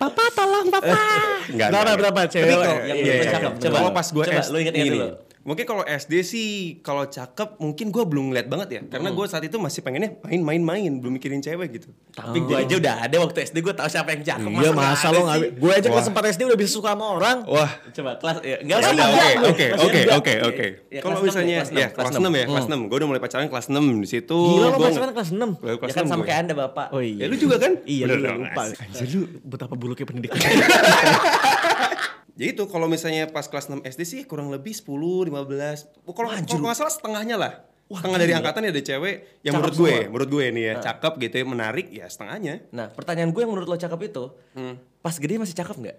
papa 0.00 0.24
tolong 0.32 0.66
papa. 0.72 1.02
Enggak, 1.52 1.68
Berapa 1.68 1.92
berapa 2.00 2.20
cewek? 2.24 2.56
Kalau 2.56 2.76
yang 2.88 2.96
iya, 2.96 3.12
iya. 3.20 3.38
Coba. 3.60 3.76
Kalau 3.76 3.90
pas 3.92 4.08
gue 4.08 4.24
Coba, 4.24 4.42
lo 4.48 4.56
inget-inget 4.56 4.88
ini, 4.88 4.96
dulu. 4.96 5.08
Mungkin 5.50 5.66
kalau 5.66 5.82
SD 5.82 6.22
sih 6.22 6.48
kalau 6.78 7.10
cakep 7.10 7.58
mungkin 7.58 7.90
gue 7.90 8.04
belum 8.06 8.30
ngeliat 8.30 8.46
banget 8.46 8.68
ya. 8.70 8.80
Karena 8.86 9.10
gue 9.10 9.26
saat 9.26 9.42
itu 9.42 9.58
masih 9.58 9.82
pengennya 9.82 10.14
main-main-main, 10.22 11.02
belum 11.02 11.18
mikirin 11.18 11.42
cewek 11.42 11.74
gitu. 11.74 11.90
Tapi 12.14 12.38
gue 12.38 12.54
aja 12.54 12.74
udah 12.78 12.94
ada 13.02 13.16
waktu 13.18 13.50
SD 13.50 13.58
gue 13.58 13.74
tahu 13.74 13.90
siapa 13.90 14.14
yang 14.14 14.22
cakep. 14.22 14.46
Iya 14.46 14.70
masa 14.70 15.10
lo 15.10 15.26
nggak? 15.26 15.58
Gue 15.58 15.72
aja 15.74 15.88
kelas 15.90 16.06
Wah. 16.06 16.22
4 16.22 16.34
SD 16.38 16.40
udah 16.46 16.54
bisa 16.54 16.70
suka 16.70 16.94
sama 16.94 17.18
orang. 17.18 17.42
Wah, 17.50 17.70
Coba 17.90 18.14
kelas 18.22 18.36
ya, 18.46 18.56
enggak 18.62 18.78
Ya 18.78 18.86
sih. 18.86 18.94
Oke, 18.94 19.10
oke, 19.42 19.66
Masih 19.74 19.82
oke, 19.82 20.00
oke, 20.14 20.34
oke. 20.46 20.66
Ya, 20.86 21.00
Kalau 21.02 21.18
enam 21.18 21.26
misalnya 21.26 21.56
ya 21.66 21.88
kelas 21.90 22.14
6 22.14 22.22
ya, 22.22 22.44
kelas 22.46 22.66
6. 22.70 22.86
Gue 22.86 22.96
udah 23.02 23.08
mulai 23.10 23.18
pacaran 23.18 23.46
kelas 23.50 23.66
6 23.66 23.74
di 23.74 24.06
situ. 24.06 24.38
Gila 24.38 24.70
lo 24.70 24.78
gua 24.78 24.86
pacaran 24.86 25.10
kelas 25.18 25.30
6. 25.34 25.58
Gua 25.58 25.74
kelas 25.82 25.90
Ya 25.90 25.94
kan 25.98 26.04
6 26.06 26.12
sama 26.14 26.22
kayak 26.22 26.38
anda 26.46 26.54
bapak. 26.54 26.86
Oh 26.94 27.02
iya. 27.02 27.26
Ya 27.26 27.26
lu 27.26 27.34
juga 27.34 27.58
kan? 27.58 27.74
Iya 27.82 28.06
lu 28.06 28.22
lupa. 28.22 28.62
Anjir 28.70 29.18
lu 29.18 29.26
betapa 29.42 29.74
buruknya 29.74 30.06
pendidikan. 30.06 30.38
Jadi 32.40 32.56
itu 32.56 32.64
kalau 32.64 32.88
misalnya 32.88 33.28
pas 33.28 33.44
kelas 33.44 33.68
6 33.68 33.84
SD 33.84 34.00
sih 34.02 34.20
kurang 34.24 34.48
lebih 34.48 34.72
10, 34.72 34.88
15. 34.88 35.28
Oh, 36.02 36.16
Kalau 36.16 36.32
kalau 36.32 36.64
nggak 36.64 36.72
salah 36.74 36.88
setengahnya 36.88 37.36
lah. 37.36 37.52
setengah 37.90 38.16
dari 38.16 38.32
angkatan 38.32 38.62
ya 38.62 38.70
ada 38.70 38.80
cewek 38.80 39.14
yang 39.42 39.50
Cakep 39.50 39.60
menurut 39.60 39.74
gue, 39.76 39.90
semua. 39.92 40.08
menurut 40.08 40.28
gue 40.30 40.44
nih 40.48 40.64
ya, 40.64 40.74
cakep 40.80 41.12
gitu 41.20 41.34
ya, 41.36 41.44
menarik 41.44 41.86
ya 41.90 42.06
setengahnya. 42.06 42.54
Nah, 42.70 42.86
pertanyaan 42.88 43.28
gue 43.28 43.42
yang 43.42 43.50
menurut 43.50 43.66
lo 43.66 43.74
cakep 43.74 44.00
itu, 44.06 44.24
pas 44.96 45.12
gede 45.12 45.34
masih 45.36 45.52
cakep 45.52 45.76
nggak? 45.76 45.98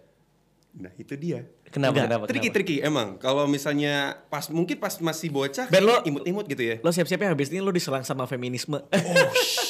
Nah, 0.71 0.91
itu 0.95 1.13
dia. 1.13 1.43
Kenapa? 1.67 1.99
Kenapa? 2.01 2.23
Triki 2.25 2.47
kenapa? 2.47 2.55
triki 2.57 2.75
emang 2.79 3.07
kalau 3.15 3.43
misalnya 3.43 4.23
pas 4.25 4.47
mungkin 4.47 4.79
pas 4.79 4.95
masih 4.97 5.27
bocah 5.29 5.67
Ben, 5.67 5.83
lo- 5.83 5.99
imut-imut 6.01 6.47
gitu 6.47 6.63
ya. 6.65 6.75
lo 6.79 6.89
siap-siap 6.89 7.19
ya 7.21 7.29
habis 7.29 7.51
ini 7.51 7.59
lo 7.59 7.69
diserang 7.69 8.01
sama 8.01 8.23
feminisme. 8.25 8.79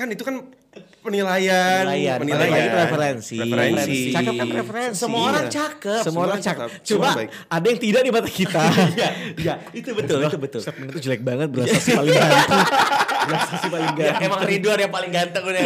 Kan 0.00 0.08
itu 0.08 0.24
kan 0.24 0.40
penilaian, 1.04 1.84
Penilaian. 1.84 2.16
penilaian. 2.16 2.48
Lagi 2.48 2.68
preferensi. 2.72 3.36
Preferensi. 3.36 3.98
Cakep 4.10 4.32
kan 4.32 4.46
preferensi. 4.48 4.96
Semua 4.96 5.20
orang 5.28 5.46
cakep. 5.46 6.00
Semua 6.00 6.22
orang 6.24 6.40
cakep. 6.40 6.68
cakep. 6.72 6.86
Cuma 6.88 7.08
baik. 7.12 7.28
ada 7.28 7.66
yang 7.68 7.78
tidak 7.78 8.00
di 8.00 8.10
mata 8.10 8.30
kita. 8.30 8.62
Iya, 8.96 9.08
iya, 9.36 9.54
itu 9.72 9.92
betul, 9.92 10.24
itu 10.24 10.38
betul. 10.40 10.60
Statement 10.64 10.88
itu 10.90 11.00
jelek 11.04 11.20
banget 11.20 11.48
berasa 11.52 11.76
si 11.76 11.92
paling 11.92 12.12
ganteng. 12.12 12.64
berasa 13.20 13.54
si 13.56 13.68
paling 13.68 13.88
Ya, 13.90 13.96
ganteng. 14.00 14.24
emang 14.24 14.40
Ridwan 14.42 14.78
yang 14.80 14.92
paling 14.92 15.10
ganteng 15.12 15.42
udah. 15.44 15.62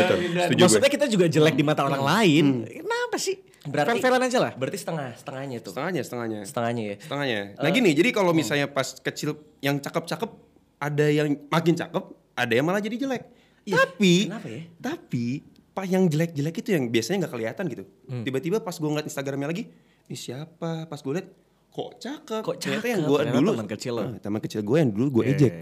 Maksudnya 0.50 0.90
kita 0.90 1.06
juga 1.06 1.26
jelek 1.30 1.54
di 1.54 1.62
mata 1.62 1.86
orang 1.86 2.02
lain. 2.02 2.46
Kenapa 2.66 3.16
sih? 3.16 3.38
Berarti 3.64 3.96
Fair-fairan 3.96 4.20
aja 4.20 4.38
lah. 4.40 4.52
Berarti 4.52 4.76
setengah, 4.76 5.08
setengahnya 5.14 5.56
tuh. 5.62 5.70
Setengahnya, 5.72 6.02
setengahnya. 6.02 6.40
Setengahnya 6.42 6.82
ya. 6.84 6.96
Setengahnya. 7.00 7.38
Nah 7.56 7.70
gini, 7.70 7.90
jadi 7.94 8.10
kalau 8.10 8.34
misalnya 8.34 8.66
pas 8.66 8.92
kecil 8.92 9.30
yang 9.62 9.78
cakep-cakep, 9.78 10.30
ada 10.76 11.06
yang 11.06 11.32
makin 11.48 11.72
cakep, 11.72 12.04
ada 12.34 12.52
yang 12.52 12.66
malah 12.66 12.82
jadi 12.82 12.98
jelek. 12.98 13.22
Iya, 13.64 13.74
tapi, 13.80 14.28
kenapa 14.28 14.46
ya? 14.46 14.62
tapi 14.78 15.24
pak 15.72 15.84
yang 15.84 16.04
jelek-jelek 16.04 16.54
itu 16.54 16.70
yang 16.70 16.84
biasanya 16.86 17.24
nggak 17.24 17.32
kelihatan 17.32 17.64
gitu. 17.66 17.84
Tiba-tiba 18.22 18.60
pas 18.60 18.72
gue 18.72 18.86
ngeliat 18.86 19.04
Instagramnya 19.04 19.48
lagi, 19.48 19.66
ini 20.04 20.16
siapa? 20.16 20.84
Pas 20.84 21.00
gue 21.00 21.12
liat, 21.12 21.28
kok 21.68 21.90
cakep? 21.98 22.42
Kok 22.42 22.56
Ternyata 22.56 22.86
yang 22.86 23.02
cakep? 23.02 23.10
gue 23.10 23.20
dulu, 23.32 23.50
teman 23.50 23.68
kecil 23.68 23.92
lo. 23.92 24.02
Ah, 24.04 24.12
teman 24.18 24.40
kecil 24.40 24.60
gue 24.60 24.76
yang 24.78 24.90
dulu 24.90 25.06
gue 25.10 25.24
ejek. 25.26 25.52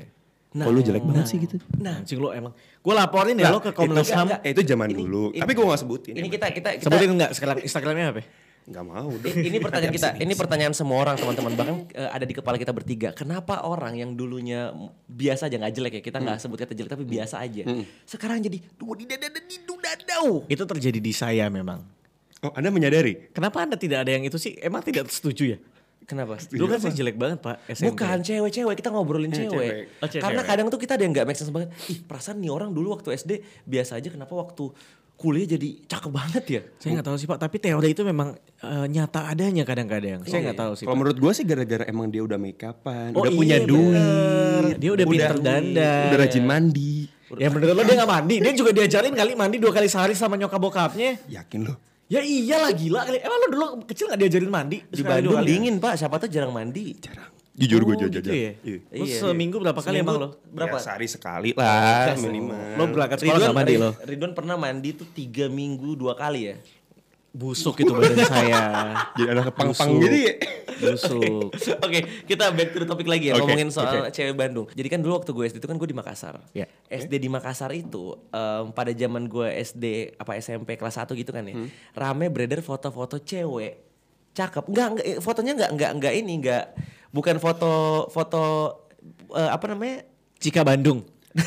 Nah, 0.53 0.69
Kok 0.69 0.73
lu 0.75 0.81
jelek 0.83 1.01
banget 1.03 1.25
sih 1.25 1.41
gitu? 1.41 1.57
Nah, 1.81 1.97
Anjing 1.97 2.21
lo 2.21 2.29
emang. 2.29 2.53
Gue 2.53 2.93
laporin 2.93 3.33
ya 3.35 3.49
Nah, 3.49 3.57
lo 3.57 3.65
ke 3.65 3.73
Komnas 3.73 4.05
HAM. 4.05 4.37
Eh, 4.45 4.53
itu 4.53 4.61
zaman 4.67 4.85
Ini- 4.85 4.99
dulu. 4.99 5.33
ini- 5.33 5.41
Tapi 5.41 5.53
gue 5.57 5.65
gak 5.65 5.81
sebutin. 5.81 6.13
ini 6.13 6.29
kita 6.29 6.47
kita 6.51 6.69
kita 6.77 6.85
Sebutin 6.85 7.09
enggak 7.09 7.31
sekarang 7.33 7.57
Instagramnya 7.65 8.07
apa? 8.13 8.21
Gak 8.63 8.85
mau. 8.85 9.11
I- 9.11 9.51
ini 9.51 9.59
pertanyaan 9.59 9.91
kita, 9.91 10.09
ini 10.17 10.33
pertanyaan 10.33 10.71
semua 10.71 11.03
orang 11.03 11.19
teman-teman 11.19 11.53
bahkan 11.53 11.77
eh, 11.91 12.07
ada 12.07 12.23
di 12.23 12.31
kepala 12.31 12.55
kita 12.55 12.71
bertiga. 12.71 13.11
Kenapa 13.11 13.67
orang 13.67 13.99
yang 13.99 14.15
dulunya 14.15 14.71
biasa 15.05 15.51
aja 15.51 15.59
nggak 15.59 15.75
jelek 15.75 15.93
ya 15.99 16.03
kita 16.03 16.19
nggak 16.19 16.39
sebut 16.39 16.63
kata 16.63 16.73
jelek 16.73 16.91
tapi 16.91 17.03
biasa 17.03 17.43
aja. 17.43 17.67
Sekarang 18.05 18.39
jadi 18.39 18.63
duh 18.79 18.95
di 18.95 19.05
dada 19.05 19.27
di 19.29 19.57
dadau. 19.83 20.47
Itu 20.47 20.63
terjadi 20.63 20.99
di 20.99 21.13
saya 21.13 21.51
memang. 21.51 21.83
Oh, 22.43 22.51
Anda 22.55 22.71
menyadari? 22.71 23.31
Kenapa 23.31 23.63
anda 23.63 23.79
tidak 23.79 24.03
ada 24.03 24.11
yang 24.15 24.27
itu 24.27 24.35
sih? 24.35 24.59
Emang 24.59 24.83
tidak 24.83 25.07
setuju 25.11 25.55
ya? 25.55 25.59
Kenapa? 26.03 26.35
Dulu 26.35 26.67
kan 26.67 26.83
saya 26.83 26.91
jelek 26.93 27.15
banget 27.15 27.39
pak 27.39 27.63
SMP. 27.71 27.95
Bukan 27.95 28.19
cewek-cewek 28.21 28.75
kita 28.75 28.91
ngobrolin 28.91 29.31
Eh, 29.31 29.39
cewek. 29.39 29.49
cewek. 29.49 29.73
Oh, 30.03 30.09
cewek. 30.11 30.23
Karena 30.27 30.43
kadang 30.43 30.67
tuh 30.67 30.77
kita 30.77 30.99
ada 30.99 31.03
yang 31.07 31.15
nggak 31.15 31.23
make 31.25 31.39
sense 31.39 31.55
banget. 31.55 31.71
Ih 31.87 32.03
perasaan 32.03 32.43
nih 32.43 32.51
orang 32.51 32.75
dulu 32.75 32.91
waktu 32.91 33.15
SD 33.15 33.39
biasa 33.63 34.03
aja 34.03 34.11
kenapa 34.11 34.35
waktu 34.35 34.75
kuliah 35.23 35.47
jadi 35.47 35.69
cakep 35.87 36.11
banget 36.11 36.45
ya? 36.45 36.63
Saya 36.77 36.91
nggak 36.99 37.07
tahu 37.07 37.17
sih 37.17 37.27
pak, 37.27 37.39
tapi 37.39 37.57
teori 37.57 37.95
itu 37.95 38.03
memang 38.03 38.35
eh, 38.59 38.87
nyata 38.91 39.31
adanya 39.31 39.63
kadang-kadang. 39.63 40.27
Saya 40.27 40.51
nggak 40.51 40.59
tahu 40.59 40.73
sih. 40.75 40.85
Kalau 40.85 40.99
menurut 40.99 41.15
gue 41.17 41.33
sih 41.33 41.47
gara-gara 41.47 41.87
emang 41.87 42.11
dia 42.11 42.21
udah 42.21 42.37
make 42.37 42.59
upan, 42.59 43.15
Oh 43.15 43.23
udah 43.23 43.31
iya, 43.31 43.39
punya 43.39 43.57
bener. 43.63 43.71
duit, 43.71 44.75
Dia 44.77 44.91
udah 44.91 45.07
pinter 45.07 45.37
dandan. 45.39 46.05
udah 46.11 46.19
rajin 46.19 46.45
mandi. 46.45 47.07
Ya 47.33 47.49
menurut 47.49 47.73
lo 47.73 47.83
dia 47.83 47.97
nggak 47.97 48.11
mandi, 48.11 48.37
dia 48.43 48.53
juga 48.53 48.71
diajarin 48.75 49.15
kali 49.15 49.33
mandi 49.33 49.57
dua 49.57 49.73
kali 49.73 49.89
sehari 49.89 50.13
sama 50.13 50.37
nyokap 50.37 50.61
bokapnya. 50.61 51.17
Yakin 51.31 51.65
lo? 51.65 51.81
Ya 52.05 52.21
iyalah 52.21 52.77
gila 52.77 53.09
kali. 53.09 53.25
Emang 53.25 53.39
lo 53.41 53.47
dulu 53.49 53.65
kecil 53.89 54.13
nggak 54.13 54.21
diajarin 54.21 54.53
mandi? 54.53 54.85
Di 54.85 55.01
Bandung 55.01 55.41
dingin 55.41 55.81
pak, 55.81 55.97
siapa 55.97 56.21
tuh 56.21 56.29
jarang 56.29 56.53
mandi. 56.53 56.93
Jarang. 57.01 57.32
Jujur 57.53 57.85
gue 57.85 57.93
Oh, 57.93 58.01
jajan. 58.01 58.17
gitu 58.19 58.31
ya? 58.31 58.53
Iya. 58.59 58.79
Lo 58.91 59.05
Iya. 59.05 59.19
seminggu 59.19 59.57
berapa 59.57 59.77
kali 59.77 60.01
Seminggu 60.01 60.09
emang 60.09 60.17
lo? 60.19 60.29
Berapa? 60.47 60.77
Ya, 60.77 60.83
sehari 60.83 61.05
sekali 61.05 61.51
lah 61.53 62.17
minimal. 62.17 62.57
Lo 62.75 62.85
berangkat 62.89 63.19
sekolah 63.21 63.39
nggak 63.43 63.55
mandi 63.55 63.75
lo? 63.77 63.91
Ridwan 64.01 64.33
pernah 64.33 64.57
mandi 64.57 64.91
tuh 64.93 65.05
tiga 65.07 65.47
minggu 65.47 65.93
dua 65.95 66.15
kali 66.15 66.49
ya. 66.49 66.57
Busuk 67.31 67.77
itu 67.79 67.89
badan 67.89 68.13
saya. 68.29 68.61
Jadi 69.15 69.25
anak 69.27 69.53
pang-pang 69.53 69.89
Busuk. 69.91 70.01
gitu 70.03 70.17
ya. 70.19 70.35
Busuk. 70.83 71.49
Oke, 71.85 71.99
kita 72.25 72.45
back 72.51 72.69
to 72.71 72.79
the 72.79 72.87
topic 72.87 73.05
lagi 73.07 73.29
ya 73.29 73.35
Oke, 73.35 73.45
ngomongin 73.47 73.69
soal 73.69 74.09
cewek 74.09 74.33
Bandung. 74.33 74.69
Jadi 74.69 74.89
kan 74.89 75.01
dulu 75.01 75.17
waktu 75.17 75.31
gue 75.31 75.45
SD 75.47 75.57
itu 75.57 75.65
kan 75.67 75.77
gue 75.77 75.89
di 75.89 75.95
Makassar. 75.95 76.41
Ya. 76.53 76.69
SD 76.87 77.17
di 77.19 77.29
Makassar 77.29 77.69
itu 77.71 78.17
em, 78.29 78.69
pada 78.71 78.93
zaman 78.93 79.25
gue 79.27 79.49
SD 79.49 79.85
apa 80.15 80.37
SMP 80.37 80.73
kelas 80.75 80.97
1 80.99 81.13
gitu 81.15 81.31
kan 81.31 81.41
ya. 81.43 81.53
Hmm. 81.55 81.69
Rame 81.93 82.29
beredar 82.29 82.61
foto-foto 82.61 83.17
cewek 83.19 83.81
cakep. 84.33 84.65
Enggak, 84.67 84.87
enggak 84.91 85.07
fotonya 85.19 85.53
enggak 85.55 85.71
enggak 85.71 85.91
enggak 85.95 86.13
ini 86.15 86.33
enggak 86.39 86.65
bukan 87.13 87.37
foto 87.37 87.73
foto 88.09 88.43
eh, 89.31 89.51
apa 89.51 89.65
namanya? 89.69 90.03
Cika 90.37 90.65
Bandung. 90.65 91.05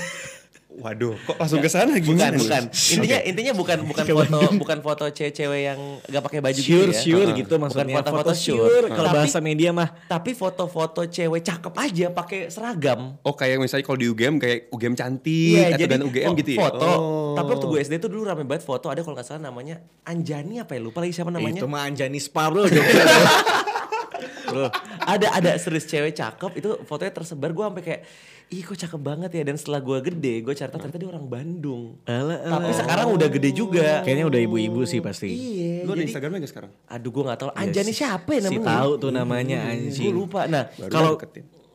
Waduh, 0.75 1.15
kok 1.15 1.39
langsung 1.39 1.63
ke 1.63 1.71
sana 1.71 1.95
Bukan, 1.95 2.03
gimana? 2.03 2.35
bukan. 2.35 2.63
Intinya 2.67 3.15
Oke. 3.15 3.29
intinya 3.31 3.53
bukan 3.55 3.77
bukan 3.87 4.03
foto 4.05 4.39
bukan 4.59 4.77
foto 4.83 5.03
cewek-cewek 5.07 5.61
yang 5.63 5.79
gak 6.03 6.19
pakai 6.19 6.43
baju 6.43 6.59
Sure, 6.59 6.91
gitu 6.91 6.91
ya. 6.91 6.99
sure 6.99 7.27
Heeh. 7.31 7.39
gitu 7.39 7.53
maksudnya. 7.55 7.85
Bukan 7.87 7.95
foto-foto 8.03 8.19
Foto 8.27 8.33
sure. 8.35 8.59
sure, 8.59 8.87
kalau 8.91 9.09
bahasa 9.15 9.39
media 9.39 9.71
mah. 9.71 9.95
Tapi 10.03 10.35
foto-foto 10.35 11.07
cewek 11.07 11.47
cakep 11.47 11.73
aja 11.79 12.05
pakai 12.11 12.39
seragam. 12.51 13.15
Oh 13.23 13.31
kayak 13.31 13.63
misalnya 13.63 13.87
kalau 13.87 13.95
di 13.95 14.11
UGM 14.11 14.35
kayak 14.35 14.67
UGM 14.67 14.93
cantik 14.99 15.63
atau 15.79 15.87
dan 15.87 16.01
UGM 16.03 16.29
gitu 16.43 16.51
ya? 16.51 16.67
Foto. 16.67 16.89
Oh. 16.91 17.33
Tapi 17.39 17.47
waktu 17.55 17.65
gue 17.71 17.79
SD 17.79 17.93
tuh 17.95 18.09
dulu 18.11 18.27
rame 18.27 18.43
banget 18.43 18.67
foto 18.67 18.91
ada 18.91 18.99
kalau 18.99 19.15
nggak 19.15 19.27
salah 19.31 19.47
namanya 19.47 19.79
Anjani 20.03 20.59
apa 20.59 20.75
ya 20.75 20.83
lupa 20.83 20.99
lagi 20.99 21.15
siapa 21.15 21.31
namanya. 21.31 21.55
Itu 21.55 21.71
mah 21.71 21.87
Anjani 21.87 22.19
Sparrow 22.19 22.67
dong. 22.67 22.83
Bro, 24.55 24.71
ada 25.03 25.27
ada 25.33 25.51
serius 25.55 25.83
cewek 25.83 26.11
cakep 26.11 26.51
itu 26.55 26.69
fotonya 26.83 27.11
tersebar 27.11 27.51
gue 27.51 27.59
sampai 27.61 27.83
kayak 27.83 28.01
ih 28.47 28.61
kok 28.61 28.77
cakep 28.77 29.01
banget 29.01 29.31
ya 29.33 29.43
dan 29.43 29.55
setelah 29.55 29.81
gue 29.81 29.97
gede 30.01 30.33
gue 30.39 30.53
cari 30.53 30.69
tahu 30.69 30.79
ternyata 30.79 30.97
dia 30.97 31.09
orang 31.09 31.25
Bandung. 31.25 31.83
Alah, 32.05 32.39
Tapi 32.39 32.71
sekarang 32.71 33.07
udah 33.11 33.27
gede 33.27 33.49
juga. 33.51 33.99
Kayaknya 34.01 34.25
udah 34.25 34.39
ibu-ibu 34.39 34.81
sih 34.85 34.99
pasti. 34.99 35.27
Iya. 35.27 35.83
Lu 35.83 35.91
ada 35.91 35.97
jadi- 35.97 36.07
Instagramnya 36.07 36.39
gak 36.39 36.51
sekarang? 36.51 36.71
Aduh 36.87 37.09
gue 37.11 37.23
gak 37.25 37.39
tahu 37.41 37.49
Anjani 37.51 37.91
siapa 37.91 38.29
ya 38.31 38.39
Si 38.39 38.45
namanya? 38.47 38.67
tahu 38.71 38.91
tuh 38.95 39.11
namanya 39.11 39.59
Gue 39.59 39.71
anjing. 39.91 40.13
lupa. 40.13 40.41
Nah, 40.45 40.63
Kalau 40.87 41.19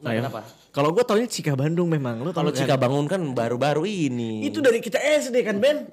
nah, 0.00 0.10
Ayo. 0.10 0.18
kenapa? 0.24 0.40
Kalau 0.70 0.88
gue 0.94 1.02
taunya 1.02 1.28
Cika 1.28 1.52
Bandung 1.52 1.90
memang. 1.90 2.22
Lu 2.22 2.30
Kalau 2.30 2.48
tahu 2.48 2.56
Cika 2.56 2.78
bangun 2.78 3.04
kan 3.04 3.20
baru-baru 3.34 3.84
ini. 3.84 4.46
Itu 4.46 4.62
dari 4.62 4.78
kita 4.78 4.96
SD 4.96 5.42
kan 5.42 5.58
Ben? 5.58 5.84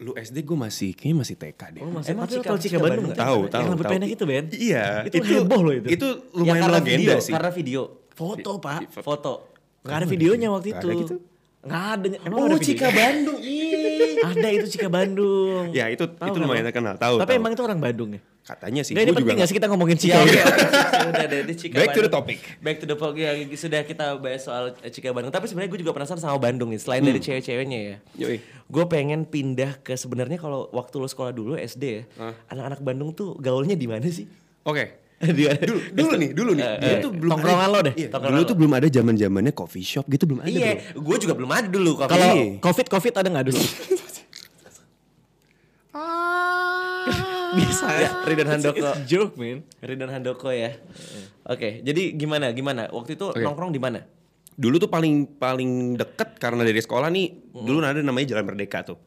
Lu 0.00 0.16
SD 0.16 0.42
gue 0.42 0.56
masih, 0.56 0.96
kayaknya 0.96 1.16
masih 1.18 1.36
TK 1.36 1.62
deh. 1.70 1.80
Oh, 1.80 1.92
Emang 1.92 2.00
Tapi 2.00 2.16
lu 2.16 2.24
Cika- 2.34 2.48
tahu 2.48 2.56
Cika 2.56 2.64
Cika 2.64 2.78
Bandung 2.78 2.88
Bandung 2.88 3.04
nggak? 3.06 3.20
Tahu, 3.20 3.40
tahu, 3.46 3.62
Yang 3.62 3.76
pendek 3.84 4.10
itu 4.10 4.24
Ben? 4.24 4.44
Iya, 4.50 4.84
Itu 5.04 5.16
heboh 5.20 5.60
loh 5.60 5.74
itu. 5.74 5.86
Itu 5.86 6.08
Ya, 6.08 6.34
lumayan 6.34 6.56
karena 6.58 6.78
legenda 6.78 6.96
video, 6.96 7.16
sih. 7.20 7.32
Karena 7.32 7.50
video. 7.52 7.80
Foto 8.10 8.50
pak. 8.58 8.80
Foto. 8.98 9.32
Nggak 9.80 9.96
ada 9.96 10.06
videonya 10.06 10.48
waktu 10.48 10.66
Nggak 10.66 10.80
itu. 10.80 10.88
ada 10.88 10.94
gitu? 10.98 11.14
Nggak 11.60 11.84
ada. 11.92 12.06
Emang 12.24 12.38
Oh 12.40 12.46
ada 12.48 12.56
Cika 12.56 12.88
videonya? 12.88 12.96
Bandung. 12.96 13.38
Ih. 13.50 14.16
Ada 14.20 14.48
itu 14.48 14.66
Cika 14.72 14.88
Bandung. 14.88 15.64
Ya 15.76 15.84
itu 15.92 16.04
Tahu 16.08 16.28
itu 16.32 16.38
kan 16.38 16.44
lumayan 16.44 16.64
lo? 16.64 16.68
terkenal. 16.72 16.94
Tahu. 16.96 17.14
Tapi 17.20 17.32
tahu. 17.36 17.40
emang 17.40 17.52
itu 17.52 17.62
orang 17.64 17.80
Bandung 17.80 18.10
ya? 18.16 18.22
katanya 18.40 18.82
sih. 18.82 18.92
Nggak 18.96 19.04
ini 19.04 19.10
penting 19.14 19.26
juga 19.30 19.38
gak 19.38 19.48
sih 19.48 19.56
kita 19.62 19.68
ngomongin 19.70 19.96
Cika? 20.00 20.10
Ya, 20.10 20.20
ini? 20.26 20.30
oke. 20.42 20.64
Sudah 21.06 21.26
deh, 21.30 21.40
di 21.46 21.54
Cika 21.54 21.76
Back 21.76 21.88
to 21.94 22.00
the 22.00 22.10
Bandung. 22.10 22.12
topic. 22.18 22.38
Back 22.58 22.76
to 22.80 22.86
the 22.88 22.96
topic. 22.98 23.20
Ya, 23.22 23.30
sudah 23.54 23.80
kita 23.86 24.04
bahas 24.18 24.42
soal 24.42 24.64
Cika 24.90 25.08
Bandung. 25.14 25.30
Tapi 25.30 25.46
sebenarnya 25.46 25.70
gue 25.70 25.80
juga 25.86 25.92
penasaran 25.94 26.18
sama 26.18 26.38
Bandung 26.40 26.74
nih. 26.74 26.80
Selain 26.82 27.02
dari 27.04 27.20
cewek-ceweknya 27.22 27.78
ya. 27.78 27.96
Yoi. 28.18 28.42
Gue 28.66 28.84
pengen 28.90 29.22
pindah 29.22 29.78
ke 29.84 29.94
sebenarnya 29.94 30.40
kalau 30.40 30.66
waktu 30.74 30.94
lo 30.98 31.06
sekolah 31.06 31.30
dulu 31.30 31.54
SD 31.54 31.84
ya. 31.84 32.02
Anak-anak 32.50 32.80
Bandung 32.82 33.14
tuh 33.14 33.38
gaulnya 33.38 33.78
di 33.78 33.86
mana 33.86 34.08
sih? 34.10 34.26
Oke. 34.66 34.84
Mana? 34.84 35.08
Dulu, 35.68 35.78
dulu 35.92 36.12
nih, 36.16 36.30
dulu 36.32 36.50
nih. 36.56 36.64
Eh, 36.64 36.76
Dulu 36.80 36.88
eh, 36.88 37.00
tuh 37.04 37.10
belum 37.12 37.30
tongkrongan 37.36 37.68
ada, 37.68 37.74
lo 37.76 37.78
deh. 37.84 37.94
Iya, 37.94 38.08
Tongkrongan 38.08 38.32
dulu 38.32 38.40
lo. 38.40 38.48
tuh 38.48 38.56
belum 38.56 38.72
ada 38.72 38.86
zaman 38.88 39.14
zamannya 39.20 39.52
coffee 39.52 39.84
shop 39.84 40.04
gitu 40.08 40.24
belum 40.24 40.40
ada. 40.40 40.48
Iya, 40.48 40.72
gue 40.96 41.16
juga 41.20 41.34
belum 41.36 41.50
ada 41.52 41.68
dulu. 41.68 41.92
Kalau 42.00 42.08
Kalau. 42.08 42.34
COVID 42.56 42.86
COVID 42.88 43.12
ada 43.20 43.28
nggak 43.28 43.46
dulu? 43.52 43.60
bisa 47.50 47.86
ya, 47.90 48.08
Ridwan 48.24 48.48
Handoko. 48.48 48.78
It's 48.78 49.10
joke 49.10 49.34
man. 49.34 49.66
Ridwan 49.82 50.10
Handoko 50.10 50.48
ya. 50.54 50.78
Oke, 51.44 51.82
jadi 51.82 52.14
gimana 52.14 52.54
gimana? 52.54 52.86
Waktu 52.88 53.18
itu 53.18 53.34
nongkrong 53.34 53.74
di 53.74 53.80
mana? 53.82 54.06
Dulu 54.54 54.76
tuh 54.78 54.88
paling 54.88 55.26
paling 55.36 55.98
deket 55.98 56.38
karena 56.38 56.62
dari 56.62 56.78
sekolah 56.78 57.10
nih, 57.10 57.26
dulu 57.52 57.82
ada 57.82 58.00
namanya 58.00 58.36
Jalan 58.36 58.46
Merdeka 58.46 58.86
tuh. 58.86 58.98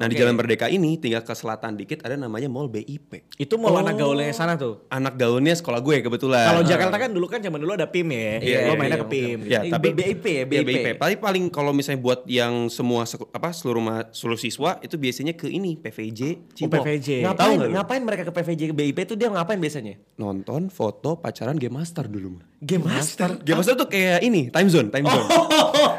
Nah 0.00 0.08
di 0.08 0.16
Oke. 0.16 0.24
Jalan 0.24 0.32
Merdeka 0.32 0.64
ini 0.66 0.96
tinggal 0.96 1.20
ke 1.20 1.30
selatan 1.30 1.76
dikit 1.76 2.00
ada 2.00 2.16
namanya 2.16 2.48
Mall 2.48 2.66
BIP. 2.66 3.20
Itu 3.36 3.54
mau 3.54 3.76
anak 3.76 3.94
gaulnya 3.94 4.32
sana 4.32 4.56
tuh. 4.56 4.88
Anak 4.88 5.14
gaulnya 5.14 5.52
sekolah 5.52 5.76
gue 5.78 6.00
kebetulan. 6.00 6.48
Kalau 6.48 6.64
Jakarta 6.64 6.96
kan 6.96 7.10
dulu 7.10 7.28
kan 7.28 7.38
zaman 7.38 7.60
dulu 7.60 7.76
ada 7.76 7.84
PIM 7.84 8.08
ya. 8.08 8.40
Iya, 8.40 8.58
Lo 8.64 8.72
iya, 8.72 8.72
mainnya 8.74 8.96
iya, 8.96 8.96
ke 8.96 9.08
PIM. 9.08 9.38
betul. 9.38 9.52
Ya, 9.52 9.60
Eh, 9.60 9.70
tapi 9.70 9.88
BIP 9.92 10.24
ya, 10.24 10.44
Iya, 10.48 10.62
BIP. 10.64 10.86
Paling 10.96 11.18
paling 11.20 11.44
kalau 11.46 11.70
misalnya 11.70 12.00
buat 12.00 12.24
yang 12.24 12.66
semua 12.66 13.04
apa 13.28 13.48
seluruh 13.50 13.78
ma- 13.78 14.08
seluruh 14.10 14.40
siswa 14.40 14.80
itu 14.80 14.96
biasanya 14.96 15.36
ke 15.36 15.46
ini 15.46 15.76
PVJ 15.76 16.20
Oh, 16.30 16.56
Cibok. 16.56 16.80
PVJ. 16.80 17.08
Tahu 17.20 17.28
Ngapain, 17.28 17.56
lu? 17.58 17.68
ngapain 17.70 18.00
mereka 18.00 18.22
ke 18.24 18.32
PVJ 18.32 18.60
ke 18.66 18.74
BIP 18.74 18.98
itu 19.02 19.14
dia 19.14 19.28
ngapain 19.28 19.60
biasanya? 19.60 20.00
Nonton 20.16 20.68
foto 20.68 21.14
pacaran 21.14 21.54
game 21.54 21.76
master 21.76 22.08
dulu. 22.08 22.40
Game 22.58 22.84
Master. 22.84 23.36
Game 23.38 23.56
master 23.56 23.72
tuh 23.74 23.84
kayak 23.86 24.20
ini 24.20 24.48
time 24.48 24.68
zone, 24.68 24.88
time 24.88 25.04
zone. 25.06 25.28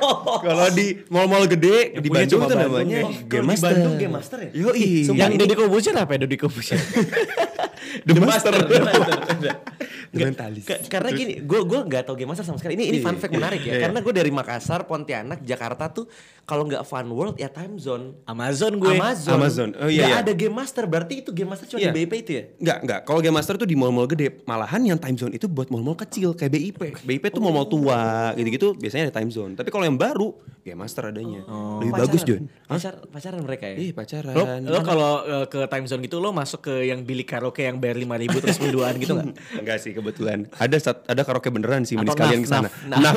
kalau 0.47 0.67
di 0.73 0.85
mall-mall 1.07 1.45
gede 1.47 1.95
Yang 1.97 2.03
di 2.03 2.09
Bandung 2.09 2.41
tuh 2.45 2.57
Bandung 2.57 2.61
namanya 2.67 2.99
game 3.25 3.27
kalau 3.27 3.43
di 3.43 3.47
master. 3.47 3.71
Bandung 3.73 3.95
Game 3.97 4.13
Master 4.13 4.37
ya? 4.41 4.49
Yoi. 4.53 4.89
Yang 5.11 5.31
Deddy 5.37 5.55
Kobusier 5.55 5.95
apa 5.97 6.11
ya 6.15 6.19
Deddy 6.25 6.37
Kobusier? 6.37 6.79
The 8.03 8.13
Master. 8.15 8.53
The 8.53 8.79
Master. 8.79 9.15
The 10.11 10.27
Mentalis. 10.27 10.63
Ka- 10.63 10.83
karena 10.91 11.09
gini, 11.09 11.39
gue 11.39 11.59
gue 11.63 11.79
nggak 11.81 12.03
tahu 12.03 12.15
Game 12.15 12.27
Master 12.27 12.43
sama 12.43 12.59
sekali. 12.59 12.75
Ini 12.75 12.85
ini 12.85 12.97
Iya, 12.99 13.05
fun 13.05 13.15
fact 13.15 13.31
iya, 13.31 13.39
menarik 13.39 13.61
ya. 13.61 13.65
iya, 13.65 13.73
iya. 13.73 13.81
Karena 13.81 13.99
gue 14.01 14.13
dari 14.13 14.27
Makassar, 14.29 14.83
Pontianak, 14.83 15.39
Jakarta 15.41 15.87
tuh 15.87 16.05
kalau 16.43 16.67
nggak 16.67 16.83
Fun 16.83 17.07
World 17.09 17.35
ya 17.35 17.47
Time 17.47 17.79
Zone. 17.79 18.19
Amazon 18.25 18.75
gue. 18.75 18.91
Amazon. 18.91 19.31
Amazon. 19.33 19.69
Oh, 19.73 19.87
iya, 19.87 20.03
Nggak 20.03 20.11
iya. 20.11 20.21
ada 20.21 20.33
Game 20.35 20.51
Master. 20.53 20.83
Berarti 20.83 21.13
itu 21.17 21.31
Game 21.31 21.47
Master 21.47 21.63
cuma 21.65 21.79
Iya. 21.79 21.89
di 21.89 21.97
BIP 21.97 22.13
itu 22.19 22.31
ya? 22.33 22.43
Enggak, 22.59 22.77
enggak. 22.83 22.99
Kalau 23.01 23.19
Game 23.19 23.33
Master 23.33 23.55
tuh 23.55 23.63
di 23.63 23.73
mall-mall 23.73 24.03
gede. 24.05 24.43
Malahan 24.43 24.81
yang 24.83 24.99
time 24.99 25.15
zone 25.15 25.31
itu 25.31 25.47
buat 25.47 25.71
mall-mall 25.71 25.95
kecil 25.95 26.35
kayak 26.35 26.51
BIP. 26.51 26.81
BIP 26.99 27.23
tuh 27.31 27.39
mall-mall 27.39 27.65
tua 27.65 27.99
gitu-gitu 28.35 28.75
biasanya 28.75 29.07
ada 29.07 29.15
time 29.15 29.31
zone. 29.31 29.55
Tapi 29.55 29.71
kalau 29.71 29.85
yang 29.85 29.95
baru 29.95 30.35
Game 30.61 30.75
Master 30.77 31.07
adanya. 31.07 31.41
Lebih 31.47 31.87
Pacaran. 31.89 32.03
bagus, 32.03 32.21
John. 32.21 32.43
Pacar, 32.67 32.93
pacaran 33.07 33.41
mereka 33.41 33.65
ya? 33.65 33.75
Ih, 33.79 33.91
pacaran. 33.91 34.35
Lo, 34.35 34.43
lo 34.61 34.79
kalau 34.83 35.11
uh, 35.23 35.45
ke 35.47 35.65
time 35.65 35.87
zone 35.87 36.03
gitu 36.03 36.19
lo 36.19 36.29
masuk 36.29 36.61
ke 36.61 36.85
yang 36.85 37.01
bilik 37.01 37.25
karaoke 37.25 37.63
yang 37.71 37.79
bayar 37.79 37.97
5 37.97 38.21
ribu 38.21 38.37
terus 38.37 38.57
berduaan 38.57 38.93
gitu 38.95 39.13
gak? 39.13 39.31
Enggak 39.61 39.77
sih 39.79 39.91
kebetulan. 39.91 40.51
Ada 40.53 40.77
sat- 40.77 41.05
ada 41.05 41.21
karaoke 41.21 41.47
beneran 41.47 41.81
sih 41.81 41.95
mending 41.95 42.11
sekalian 42.11 42.39
naf, 42.39 42.45
ke 42.45 42.51
sana. 42.51 42.69
naf, 42.85 42.99
naf. 43.01 43.15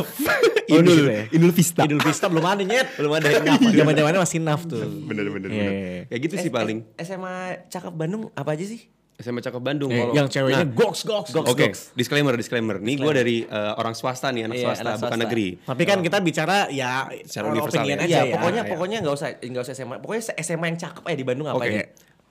Oh, 0.64 0.78
Inul, 0.80 1.04
ya? 1.04 1.22
Inul 1.30 1.52
Vista. 1.52 1.82
Idul 1.82 2.00
Vista 2.00 2.24
belum 2.24 2.40
ada 2.42 2.62
nyet. 2.62 2.88
Belum 2.96 3.12
ada. 3.12 3.28
Zaman 3.60 3.92
zamannya 3.92 4.20
masih 4.20 4.38
naf 4.40 4.64
tuh. 4.64 4.80
Bener 5.10 5.28
bener 5.28 5.48
Iya, 5.48 5.60
bener. 5.60 5.70
iya, 5.70 5.90
iya. 5.92 6.02
Kayak 6.06 6.20
gitu 6.22 6.34
sih 6.38 6.48
S- 6.48 6.54
paling. 6.54 6.78
S- 6.94 7.04
SMA 7.04 7.34
Cakep 7.68 7.92
Bandung 7.92 8.32
apa 8.32 8.50
aja 8.50 8.64
sih? 8.64 8.80
SMA 9.14 9.38
Cakep 9.38 9.60
Bandung 9.60 9.92
Eh, 9.92 10.00
kalau 10.00 10.10
yang 10.12 10.26
ceweknya 10.26 10.64
Nah, 10.64 10.72
goks 10.72 11.04
goks. 11.04 11.30
Goks, 11.30 11.46
Oke, 11.46 11.68
goks. 11.68 11.80
disclaimer 11.92 12.34
disclaimer. 12.34 12.76
Nih 12.78 12.96
gue 12.96 13.12
dari 13.12 13.36
eh, 13.42 13.72
orang 13.74 13.92
swasta 13.92 14.26
nih, 14.28 14.48
anak 14.48 14.56
Iya, 14.56 14.64
swasta 14.64 14.82
anak 14.82 14.94
bukan 14.96 15.06
swasta. 15.06 15.22
negeri. 15.22 15.48
Tapi 15.60 15.82
kan 15.84 15.98
kita 16.00 16.18
bicara 16.18 16.56
ya 16.68 16.90
Secara 17.22 17.46
universal 17.48 17.84
ya. 17.84 17.94
aja 17.94 18.04
Iya, 18.04 18.20
ya. 18.22 18.32
pokoknya 18.34 18.62
iya. 18.62 18.70
pokoknya 18.70 18.98
nggak 19.00 19.14
usah 19.14 19.28
nggak 19.38 19.62
usah 19.62 19.74
SMA. 19.74 19.96
Pokoknya 20.00 20.22
SMA 20.34 20.66
yang 20.66 20.78
cakep 20.80 21.02
ya 21.04 21.14
di 21.14 21.24
Bandung 21.24 21.46
apa 21.46 21.60
Oke. 21.60 21.68
aja? 21.68 21.80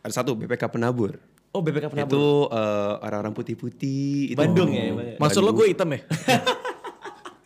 Ada 0.02 0.14
satu 0.18 0.36
BPK 0.36 0.64
Penabur. 0.68 1.16
Oh, 1.54 1.62
BPK 1.62 1.86
Penabur. 1.88 2.10
Itu 2.10 2.26
eh, 2.50 2.94
orang-orang 3.00 3.34
putih-putih. 3.34 4.34
itu. 4.34 4.38
Bandung 4.38 4.74
ya, 4.74 4.90
Bang. 4.90 5.22
Maksud 5.22 5.42
lo 5.42 5.54
gue 5.54 5.70
hitam 5.70 5.86
ya? 5.88 6.02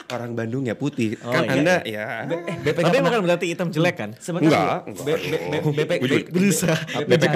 Orang 0.08 0.32
Bandung 0.32 0.64
ya 0.64 0.72
putih. 0.72 1.20
Oh, 1.20 1.36
kan 1.36 1.44
iya. 1.44 1.52
Anda 1.52 1.76
ya. 1.84 2.06
Eh, 2.24 2.56
BPK 2.64 2.88
Tapi 2.88 2.98
bukan 3.04 3.20
berarti 3.22 3.46
hitam 3.52 3.68
jelek 3.68 3.96
kan? 4.00 4.10
Sebentar. 4.16 4.48
Enggak, 4.48 4.80
Bu. 4.88 5.04
enggak. 5.04 5.04
B- 5.04 5.20
B- 5.20 5.62
B- 5.68 5.76
BP 5.76 5.92
Gua 5.92 6.08
juga 6.08 6.28
berusaha. 6.32 6.78
BPK 7.04 7.36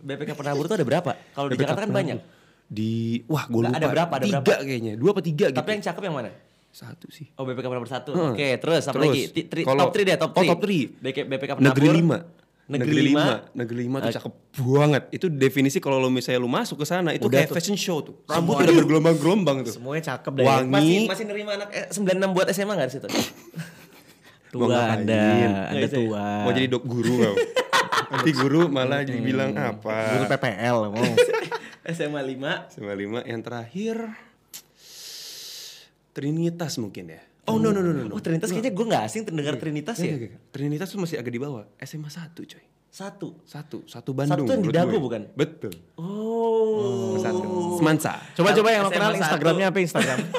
BPK 0.00 0.30
Penabur 0.32 0.64
tuh 0.64 0.76
ada 0.80 0.86
berapa? 0.88 1.10
Kalau 1.36 1.48
di 1.52 1.56
Jakarta 1.60 1.80
kan 1.84 1.92
banyak. 1.92 2.18
Di 2.64 2.92
wah 3.28 3.44
gue 3.44 3.60
lupa. 3.60 3.76
ada 3.76 3.88
berapa, 3.92 4.12
ada 4.16 4.24
tiga 4.24 4.40
berapa? 4.40 4.62
kayaknya. 4.64 4.92
Dua 4.96 5.10
apa 5.12 5.20
tiga 5.20 5.46
gitu. 5.52 5.58
Tapi 5.60 5.68
yang 5.76 5.84
cakep 5.84 6.02
yang 6.08 6.16
mana? 6.16 6.30
Satu 6.72 7.06
sih. 7.12 7.26
Oh 7.36 7.44
BPK 7.44 7.66
Penabur 7.68 7.90
satu. 7.90 8.10
Hmm. 8.16 8.32
Oke, 8.32 8.48
terus 8.56 8.82
apa 8.88 8.96
Terus, 8.96 9.04
lagi? 9.04 9.22
Ti- 9.28 9.46
tri- 9.52 9.66
kalau- 9.68 9.84
top 9.84 9.92
3 9.92 10.00
deh, 10.00 10.16
top 10.16 10.32
3. 10.32 10.40
oh, 10.40 10.44
top 10.48 10.60
three. 10.64 10.82
BPK, 10.96 11.18
BPK 11.28 11.50
Penabur. 11.52 11.66
Negeri 11.68 11.88
lima. 11.92 12.18
Negeri 12.70 13.00
lima. 13.10 13.42
Negeri 13.50 13.76
lima 13.82 13.96
tuh 13.98 14.14
cakep 14.14 14.32
banget. 14.62 15.02
Itu 15.10 15.26
definisi 15.26 15.82
kalau 15.82 15.98
lo 15.98 16.06
misalnya 16.06 16.38
lo 16.38 16.46
masuk 16.46 16.78
ke 16.78 16.86
sana 16.86 17.10
itu 17.10 17.26
Udah 17.26 17.42
kayak 17.42 17.50
tuh. 17.50 17.56
fashion 17.58 17.74
show 17.74 17.98
tuh. 17.98 18.14
Rambut 18.24 18.62
udah 18.62 18.74
bergelombang-gelombang 18.78 19.66
tuh. 19.66 19.74
Semuanya 19.74 20.14
cakep 20.14 20.32
ya. 20.38 20.44
Wangi. 20.46 20.70
Masih 20.70 20.98
masih 21.10 21.24
nerima 21.26 21.50
anak 21.58 21.68
eh, 21.74 21.86
96 21.90 22.30
buat 22.30 22.46
SMA 22.54 22.72
enggak 22.78 22.88
di 22.88 22.94
situ? 22.94 23.08
Tua 24.54 24.66
ngapain? 24.66 25.06
Anda, 25.06 25.22
Nggak 25.22 25.66
Anda 25.70 25.78
bisa 25.78 25.94
ya? 25.94 25.98
tua. 26.02 26.24
Mau 26.42 26.50
jadi 26.50 26.66
dok 26.66 26.84
guru 26.86 27.14
kau. 27.18 27.34
Nanti 28.10 28.30
guru 28.34 28.60
malah 28.66 29.00
dibilang 29.02 29.52
apa? 29.54 29.96
Guru 30.14 30.24
PPL 30.26 30.76
mau. 30.90 31.06
SMA 31.94 32.20
5. 32.22 32.74
Sama 32.74 32.92
lima 32.94 33.22
yang 33.22 33.40
terakhir 33.40 33.96
Trinitas 36.10 36.74
mungkin 36.76 37.14
ya. 37.14 37.22
Oh 37.50 37.58
no 37.58 37.68
no 37.68 37.80
no 37.80 37.90
no. 37.90 38.02
no. 38.06 38.14
Oh, 38.14 38.22
Trinitas 38.22 38.48
kayaknya 38.48 38.70
gue 38.70 38.86
gak 38.86 39.02
asing 39.04 39.22
terdengar 39.26 39.54
Trinitas 39.56 39.98
Nggak, 39.98 40.06
ya. 40.06 40.16
nggak, 40.16 40.30
nggak. 40.30 40.42
Trinitas 40.50 40.86
tuh 40.88 40.98
masih 40.98 41.16
agak 41.18 41.32
di 41.32 41.40
bawah. 41.42 41.64
SMA 41.80 42.06
1 42.06 42.30
coy. 42.32 42.64
Satu. 42.90 43.38
Satu, 43.46 43.86
satu 43.86 44.10
Bandung. 44.10 44.46
Satu 44.46 44.50
yang 44.50 44.62
di 44.62 44.70
Dago 44.70 44.90
gue. 44.90 44.98
bukan? 44.98 45.22
Betul. 45.34 45.74
Oh. 45.94 47.14
Satu. 47.18 47.78
Semansa. 47.78 48.18
Coba-coba 48.34 48.68
yang 48.70 48.82
lo 48.82 48.90
kenal. 48.90 49.14
Instagramnya 49.14 49.66
apa 49.68 49.78
Instagram? 49.78 50.18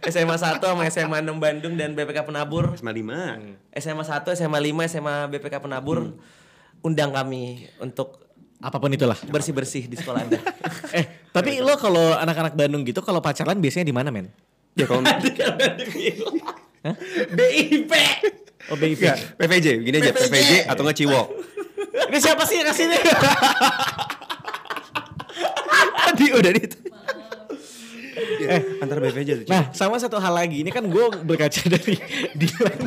SMA 0.00 0.32
1 0.34 0.58
sama 0.58 0.82
SMA 0.88 1.18
6 1.20 1.36
Bandung 1.36 1.74
dan 1.76 1.92
BPK 1.92 2.24
Penabur. 2.24 2.72
SMA 2.74 2.90
5. 2.90 3.76
SMA 3.76 4.02
1, 4.02 4.24
SMA 4.32 4.58
5, 4.58 4.90
SMA 4.90 5.16
BPK 5.28 5.60
Penabur. 5.60 6.16
Undang 6.80 7.12
kami 7.12 7.68
untuk 7.78 8.24
Apa 8.58 8.80
pun 8.80 8.88
itulah. 8.88 9.16
bersih-bersih 9.28 9.86
di 9.86 9.96
sekolah 9.96 10.20
Anda. 10.20 10.40
Eh, 10.90 11.06
tapi 11.30 11.62
lo 11.62 11.78
kalau 11.78 12.18
anak-anak 12.18 12.58
Bandung 12.58 12.82
gitu 12.82 12.98
kalau 12.98 13.22
pacaran 13.22 13.62
biasanya 13.62 13.86
di 13.86 13.94
mana, 13.94 14.10
men? 14.10 14.26
Ya 14.74 14.84
kalau 14.86 15.02
BIP. 17.34 17.92
Oh, 18.70 18.76
BIP. 18.76 19.00
Enggak, 19.02 19.18
PVJ, 19.36 19.66
gini 19.82 19.96
aja, 19.98 20.12
PVJ. 20.14 20.30
PVJ 20.30 20.52
atau 20.68 20.82
nggak 20.84 20.96
Ciwok. 20.96 21.26
Ini 22.10 22.18
siapa 22.18 22.42
sih 22.46 22.56
yang 22.60 22.68
kasih 22.70 22.84
ini? 22.86 22.98
Tadi 26.10 26.24
udah 26.32 26.50
itu. 26.52 26.76
eh, 28.40 28.62
antara 28.82 28.98
PVJ 29.00 29.44
tuh. 29.44 29.50
Nah, 29.50 29.70
sama 29.72 29.96
satu 29.96 30.18
hal 30.18 30.34
lagi. 30.34 30.60
Ini 30.62 30.70
kan 30.70 30.86
gue 30.86 31.04
berkaca 31.24 31.62
dari 31.66 31.94
Dilan. 32.40 32.78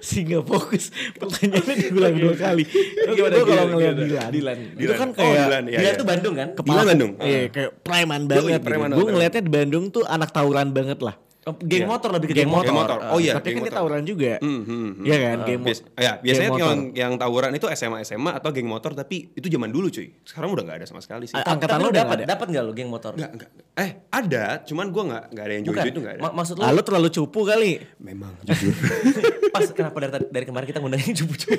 Sehingga 0.00 0.40
fokus 0.42 0.88
pertanyaannya 1.16 1.74
diulang 1.80 2.16
dua 2.16 2.34
kali. 2.34 2.64
Gimana, 2.66 3.34
Gue 3.34 3.44
kalau 3.46 3.66
ngeliat? 3.70 3.94
Dilan, 3.96 4.30
Dilan. 4.30 4.56
itu 4.58 4.76
Dilan. 4.76 4.96
kan 4.96 5.08
Oh, 5.08 5.14
kayak 5.14 5.36
Dilan, 5.40 5.62
iya, 5.66 5.78
Dia 5.78 5.84
iya. 5.86 5.92
tuh 5.94 6.06
Bandung 6.06 6.34
kan? 6.34 6.48
Dilan 6.54 6.84
Bandung. 6.86 7.12
Iya, 7.18 7.40
kayak 7.48 7.70
preman 7.80 8.20
banget. 8.24 8.60
preman 8.60 8.60
gitu. 8.60 8.60
banget, 8.60 8.60
Gue 8.60 9.04
preman. 9.04 9.12
ngeliatnya 9.12 9.42
di 9.42 9.52
Bandung 9.52 9.84
tuh 9.88 10.02
anak 10.04 10.30
tawuran 10.30 10.68
banget 10.70 10.98
lah. 11.00 11.14
Oh, 11.40 11.56
Geng 11.56 11.82
Iya. 11.82 11.88
motor 11.88 12.12
lebih 12.12 12.28
ke 12.28 12.34
Geng 12.34 12.42
geng 12.42 12.52
motor. 12.52 12.66
Geng 12.66 12.76
motor. 12.76 12.98
Oh 13.06 13.16
iya, 13.16 13.32
Tapi 13.32 13.46
geng 13.46 13.56
kan 13.56 13.62
dia 13.62 13.64
motor. 13.66 13.80
tawuran 13.80 14.02
juga. 14.04 14.32
Hmm, 14.38 14.60
hmm, 14.60 14.68
hmm. 14.68 14.92
Iya 15.02 15.16
kan, 15.18 15.36
game 15.42 15.62
Bias- 15.62 15.84
ya, 15.96 16.12
biasanya 16.18 16.48
yang 16.54 16.78
yang 16.92 17.12
tawuran 17.16 17.50
itu 17.50 17.66
SMA 17.70 17.98
SMA 18.02 18.32
atau 18.34 18.50
geng 18.50 18.68
motor 18.68 18.92
tapi 18.92 19.16
itu 19.30 19.46
zaman 19.46 19.68
dulu 19.68 19.88
cuy. 19.88 20.12
Sekarang 20.20 20.52
udah 20.52 20.62
nggak 20.62 20.78
ada 20.78 20.86
sama 20.86 21.00
sekali 21.00 21.24
sih. 21.24 21.32
Tapi 21.32 21.48
Angkatan 21.48 21.78
lu 21.78 21.88
dapat 21.88 21.96
nggak 21.96 22.18
ada? 22.18 22.24
dapat 22.28 22.46
enggak 22.46 22.62
lu 22.62 22.72
geng 22.72 22.88
motor? 22.88 23.12
Enggak, 23.14 23.30
enggak. 23.32 23.50
Eh, 23.74 23.90
ada, 24.10 24.44
cuman 24.62 24.86
gua 24.86 25.02
nggak 25.06 25.24
nggak 25.30 25.44
ada 25.46 25.54
yang 25.54 25.64
join 25.64 25.80
itu 25.86 25.98
nggak 25.98 26.14
ada. 26.14 26.22
Ma- 26.22 26.34
maksud 26.36 26.54
lu 26.54 26.62
Ah, 26.62 26.70
lu 26.70 26.82
terlalu 26.82 27.08
cupu 27.10 27.40
kali. 27.42 27.72
Memang 27.98 28.32
jujur. 28.42 28.74
pas 29.50 29.64
kenapa 29.66 29.96
dari 29.98 30.12
dari 30.28 30.44
kemarin 30.44 30.66
kita 30.66 30.78
ngundangin 30.78 31.16
cupu-cupu? 31.16 31.56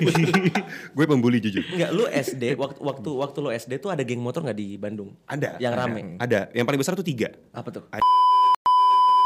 gue 0.96 1.04
pembuli 1.04 1.38
jujur. 1.38 1.66
Enggak, 1.66 1.90
lu 1.90 2.06
SD 2.06 2.54
waktu 2.54 2.78
waktu 2.78 3.10
waktu 3.10 3.38
lu 3.40 3.50
SD 3.50 3.72
tuh 3.76 3.90
ada 3.90 4.02
geng 4.02 4.22
motor 4.22 4.40
nggak 4.40 4.54
di 4.54 4.78
Bandung? 4.78 5.10
Ada. 5.26 5.58
Yang 5.58 5.74
rame. 5.74 6.00
Ada. 6.16 6.54
Yang 6.54 6.64
paling 6.64 6.80
besar 6.80 6.94
tuh 6.94 7.02
tiga. 7.02 7.34
Apa 7.50 7.68
tuh? 7.68 7.82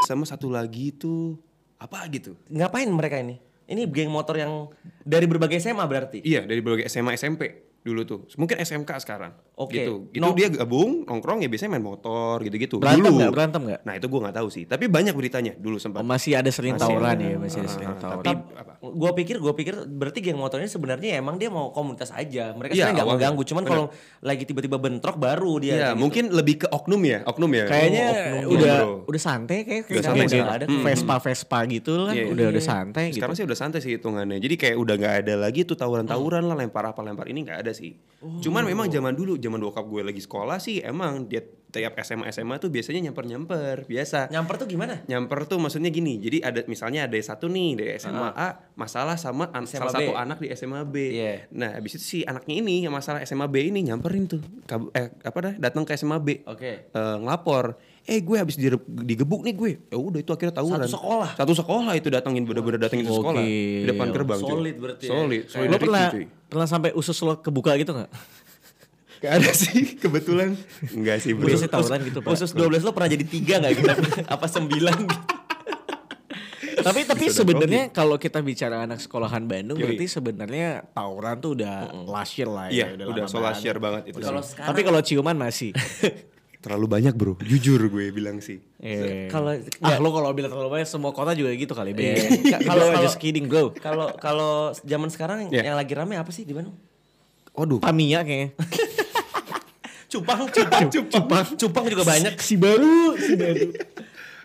Sama 0.06 0.22
satu 0.22 0.46
lagi 0.46 0.94
tuh 0.94 1.34
apa 1.82 2.06
gitu? 2.14 2.38
Ngapain 2.46 2.86
mereka 2.86 3.18
ini? 3.18 3.42
Ini 3.66 3.90
geng 3.90 4.14
motor 4.14 4.38
yang 4.38 4.70
dari 5.02 5.26
berbagai 5.26 5.58
SMA 5.58 5.82
berarti. 5.82 6.22
Iya, 6.22 6.46
dari 6.46 6.62
berbagai 6.62 6.86
SMA 6.86 7.18
SMP 7.18 7.65
dulu 7.86 8.02
tuh. 8.02 8.18
Mungkin 8.34 8.58
SMK 8.58 8.90
sekarang. 8.98 9.30
Oke. 9.54 9.78
Gitu. 9.78 10.10
Itu 10.10 10.20
No. 10.20 10.34
dia 10.34 10.50
gabung, 10.50 11.02
nongkrong 11.02 11.40
ya 11.40 11.48
biasanya 11.48 11.72
main 11.72 11.86
motor 11.86 12.42
gitu-gitu. 12.42 12.76
Berantem 12.76 13.06
dulu. 13.06 13.16
nggak? 13.16 13.30
Berantem 13.30 13.62
nggak? 13.62 13.80
Nah, 13.80 13.94
itu 13.94 14.06
gua 14.06 14.20
nggak 14.22 14.36
tahu 14.36 14.48
sih. 14.48 14.64
Tapi 14.64 14.84
banyak 14.86 15.12
beritanya 15.12 15.52
dulu 15.54 15.76
sempat. 15.76 16.00
Oh, 16.00 16.04
masih 16.04 16.34
ada 16.34 16.50
sering 16.50 16.74
Masih 16.74 16.82
tawuran 16.84 17.14
ada. 17.14 17.24
ya, 17.24 17.36
masih 17.36 17.58
ada 17.58 17.70
sering 17.70 17.88
Ah, 17.88 17.96
tawuran. 17.96 18.24
tapi? 18.26 18.34
Gua 18.86 19.10
pikir, 19.12 19.36
gua 19.38 19.52
pikir 19.52 19.74
berarti 19.86 20.18
geng 20.20 20.36
motor 20.36 20.58
ini 20.58 20.66
sebenarnya 20.66 21.16
emang 21.16 21.36
dia 21.36 21.48
mau 21.48 21.70
komunitas 21.70 22.10
aja. 22.10 22.52
Mereka 22.52 22.72
Iya, 22.72 22.82
sebenarnya 22.84 22.96
nggak 22.96 23.08
mengganggu. 23.08 23.42
Cuman 23.44 23.64
kalau 23.64 23.84
lagi 24.20 24.42
tiba-tiba 24.44 24.76
bentrok 24.76 25.16
baru 25.16 25.52
dia. 25.56 25.66
Iya, 25.66 25.72
kayak 25.72 25.88
gitu. 25.88 26.02
mungkin 26.02 26.24
lebih 26.30 26.54
ke 26.58 26.68
oknum 26.68 27.00
ya, 27.00 27.18
oknum 27.24 27.50
ya. 27.50 27.64
Kayaknya 27.64 28.04
Oh, 28.06 28.16
oknum, 28.42 28.52
udah 28.52 28.74
bro. 28.76 28.94
udah 29.06 29.22
santai 29.22 29.58
kayak 29.62 29.82
Udah 29.86 30.02
santai 30.02 30.20
udah 30.20 30.32
sekarang. 30.32 30.56
ada 30.58 30.64
Vespa 30.82 31.14
Vespa 31.18 31.58
gitu 31.66 31.92
lah 31.98 32.12
Iya, 32.12 32.24
udah 32.26 32.44
iya. 32.44 32.52
udah 32.52 32.62
santai 32.62 33.04
gitu. 33.06 33.16
Sekarang 33.16 33.34
sih 33.34 33.44
udah 33.44 33.58
santai 33.58 33.78
sih 33.80 33.92
hitungannya. 33.94 34.36
Jadi 34.36 34.54
kayak 34.56 34.76
udah 34.76 34.94
nggak 34.96 35.14
ada 35.22 35.34
lagi 35.38 35.60
tuh 35.62 35.74
tawuran-tawuran 35.74 36.42
lah 36.42 36.56
lempar 36.56 36.84
apa 36.84 37.00
lempar 37.00 37.26
ini 37.26 37.42
nggak 37.42 37.58
ada 37.58 37.72
sih. 37.76 37.92
Cuman 38.16 38.64
memang 38.64 38.88
zaman 38.88 39.12
dulu, 39.12 39.37
zaman 39.37 39.61
bokap 39.61 39.85
gue 39.87 40.00
lagi 40.02 40.18
sekolah 40.18 40.56
sih 40.56 40.80
emang 40.80 41.28
dia 41.28 41.45
tiap 41.68 41.92
SMA 42.00 42.33
SMA 42.33 42.56
tuh 42.56 42.73
biasanya 42.73 43.04
nyamper-nyamper, 43.06 43.85
biasa. 43.85 44.33
nyamper 44.33 44.56
tuh 44.56 44.66
gimana? 44.66 45.04
Nyamper 45.04 45.45
tuh 45.45 45.61
maksudnya 45.61 45.92
gini, 45.92 46.16
jadi 46.16 46.40
ada 46.40 46.64
misalnya 46.64 47.04
ada 47.04 47.14
satu 47.21 47.47
nih 47.47 47.76
dari 47.76 47.90
SMA 48.00 48.33
A 48.33 48.73
masalah 48.73 49.21
sama 49.21 49.52
an- 49.52 49.68
SMA 49.68 49.85
salah 49.85 49.92
B. 49.92 50.09
satu 50.09 50.12
anak 50.16 50.38
di 50.40 50.49
SMA 50.56 50.80
B. 50.88 50.95
Iya. 51.12 51.33
Nah, 51.52 51.76
habis 51.76 52.00
itu 52.00 52.04
si 52.06 52.18
anaknya 52.25 52.64
ini 52.64 52.88
yang 52.88 52.97
masalah 52.97 53.21
SMA 53.21 53.45
B 53.47 53.68
ini 53.68 53.85
nyamperin 53.85 54.25
tuh, 54.25 54.40
eh 54.97 55.12
apa 55.12 55.38
dah, 55.38 55.54
datang 55.61 55.85
ke 55.85 55.92
SMA 55.92 56.16
B. 56.16 56.40
Oke. 56.49 56.88
Eh, 56.88 57.16
ngelapor, 57.21 57.76
eh 58.06 58.18
gue 58.18 58.36
habis 58.36 58.54
dire- 58.54 58.78
digebuk 58.86 59.42
nih 59.42 59.52
gue. 59.52 59.70
Ya 59.84 59.96
udah 59.96 60.18
itu 60.18 60.30
akhirnya 60.30 60.54
tawuran. 60.54 60.78
Satu 60.80 60.94
sekolah? 60.94 61.30
Satu 61.34 61.52
sekolah 61.54 61.92
itu 61.92 62.06
datangin 62.06 62.42
bener-bener 62.42 62.78
datangin 62.80 63.02
ke 63.02 63.12
sekolah 63.12 63.34
di 63.36 63.50
depan 63.84 64.06
gerbang. 64.08 64.38
cuy. 64.38 64.46
Solid 64.48 64.75
berarti 64.76 65.04
ya. 65.04 65.10
Solid. 65.12 65.42
Kayak- 65.42 65.50
solid 65.52 65.68
Lo 65.68 65.78
pernah 65.80 66.04
cuy. 66.08 66.25
pernah 66.46 66.66
sampai 66.66 66.90
usus 66.92 67.18
lo 67.20 67.34
kebuka 67.36 67.75
gitu 67.75 67.90
nggak? 67.92 68.10
Gak 69.16 69.32
ada 69.34 69.50
sih 69.50 69.96
kebetulan. 69.96 70.54
Enggak 70.90 71.18
sih 71.18 71.32
bro. 71.32 71.46
Ususnya 71.46 71.66
tawuran 71.68 72.00
gitu 72.04 72.18
pak. 72.20 72.30
Khusus 72.30 72.50
12 72.50 72.80
lo 72.80 72.92
pernah 72.92 73.08
jadi 73.08 73.25
tiga 73.25 73.54
nggak 73.58 73.72
gitu? 73.75 73.88
Apa 74.34 74.46
sembilan 74.46 74.96
gitu? 75.02 75.18
tapi 76.76 77.02
tapi 77.02 77.26
sebenarnya 77.28 77.90
kalau 77.90 78.14
kita 78.14 78.38
bicara 78.38 78.84
anak 78.84 79.00
sekolahan 79.00 79.42
Bandung 79.42 79.75
Yoi. 79.75 79.90
berarti 79.90 80.06
sebenarnya 80.08 80.68
tawuran 80.86 81.34
tuh 81.36 81.56
udah 81.56 81.75
last 82.04 82.36
year 82.36 82.46
lah 82.46 82.68
Iya, 82.68 82.94
ya. 82.94 83.02
udah 83.02 83.25
lama 83.25 83.26
so 83.26 83.38
last 83.38 83.58
banget. 83.58 83.64
year 83.64 83.78
banget 83.80 84.02
itu. 84.06 84.16
Kalau 84.20 84.38
sih. 84.38 84.48
sekarang 84.52 84.68
Tapi 84.68 84.80
kalau 84.84 85.00
ciuman 85.00 85.36
masih. 85.36 85.70
Terlalu 86.58 86.86
banyak 86.88 87.14
bro, 87.14 87.38
jujur 87.40 87.78
gue 87.86 88.10
bilang 88.10 88.38
sih. 88.38 88.58
Eh. 88.78 89.28
Kalau- 89.28 89.54
ah 89.80 89.96
lo 89.96 90.08
kalau 90.10 90.30
bilang 90.30 90.50
terlalu 90.50 90.70
banyak 90.72 90.88
semua 90.88 91.10
kota 91.10 91.30
juga 91.30 91.52
gitu 91.52 91.72
kali. 91.72 91.92
Be. 91.92 92.16
Iya. 92.42 92.58
Kalau 92.60 92.90
just 92.98 93.16
kidding 93.16 93.46
bro. 93.46 93.70
kalau 93.72 94.10
kalau 94.16 94.52
zaman 94.80 95.06
sekarang 95.06 95.47
Iya. 95.49 95.62
yang 95.64 95.76
lagi 95.76 95.92
rame 95.92 96.14
apa 96.14 96.28
sih 96.28 96.42
di 96.42 96.50
Bandung? 96.50 96.75
Waduh. 97.52 97.78
Pamia 97.78 98.21
kayaknya. 98.21 98.52
Cupang, 100.06 100.47
cupang, 100.47 100.86
cupang, 100.86 101.47
cupang 101.58 101.84
juga 101.86 102.06
banyak. 102.06 102.38
si 102.38 102.54
baru, 102.54 103.19
si 103.19 103.34
baru. 103.34 103.69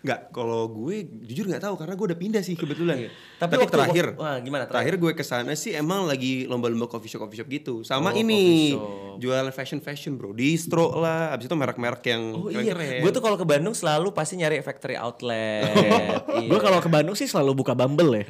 Enggak, 0.02 0.34
kalau 0.34 0.66
gue 0.66 0.96
jujur 1.24 1.46
nggak 1.46 1.62
tahu 1.62 1.78
karena 1.78 1.94
gue 1.94 2.06
udah 2.10 2.18
pindah 2.18 2.42
sih 2.42 2.58
kebetulan. 2.58 3.06
Tapi 3.38 3.54
Tapi, 3.54 3.54
waktu- 3.62 3.70
terakhir, 3.72 4.06
wah, 4.18 4.38
gimana 4.38 4.66
terakhir 4.66 4.98
gue 4.98 5.12
ke 5.14 5.22
sana 5.22 5.54
sih 5.54 5.72
emang 5.72 6.04
lagi 6.04 6.46
lomba-lomba 6.46 6.86
coffee 6.86 7.06
shop 7.08 7.22
coffee 7.22 7.38
shop 7.38 7.48
gitu. 7.48 7.74
Sama 7.82 8.10
Oh, 8.10 8.18
ini 8.18 8.74
coffee 8.74 8.74
shop. 8.74 9.16
jual 9.22 9.46
fashion 9.54 9.80
fashion 9.80 10.18
bro, 10.18 10.34
distro 10.34 10.98
lah. 10.98 11.30
Abis 11.32 11.46
itu 11.46 11.54
merek-merek 11.54 12.02
yang 12.04 12.24
Oh 12.34 12.50
iya, 12.50 12.66
keren-keren. 12.66 13.02
gue 13.02 13.12
tuh 13.12 13.22
kalau 13.22 13.38
ke 13.38 13.46
Bandung 13.46 13.72
selalu 13.72 14.10
pasti 14.10 14.36
nyari 14.36 14.58
factory 14.60 14.98
outlet. 14.98 15.70
Iya. 16.32 16.50
Gue 16.50 16.60
kalau 16.60 16.82
ke 16.82 16.90
Bandung 16.90 17.14
sih 17.14 17.30
selalu 17.30 17.54
buka 17.54 17.78
Bumble 17.78 18.18
ya. 18.18 18.26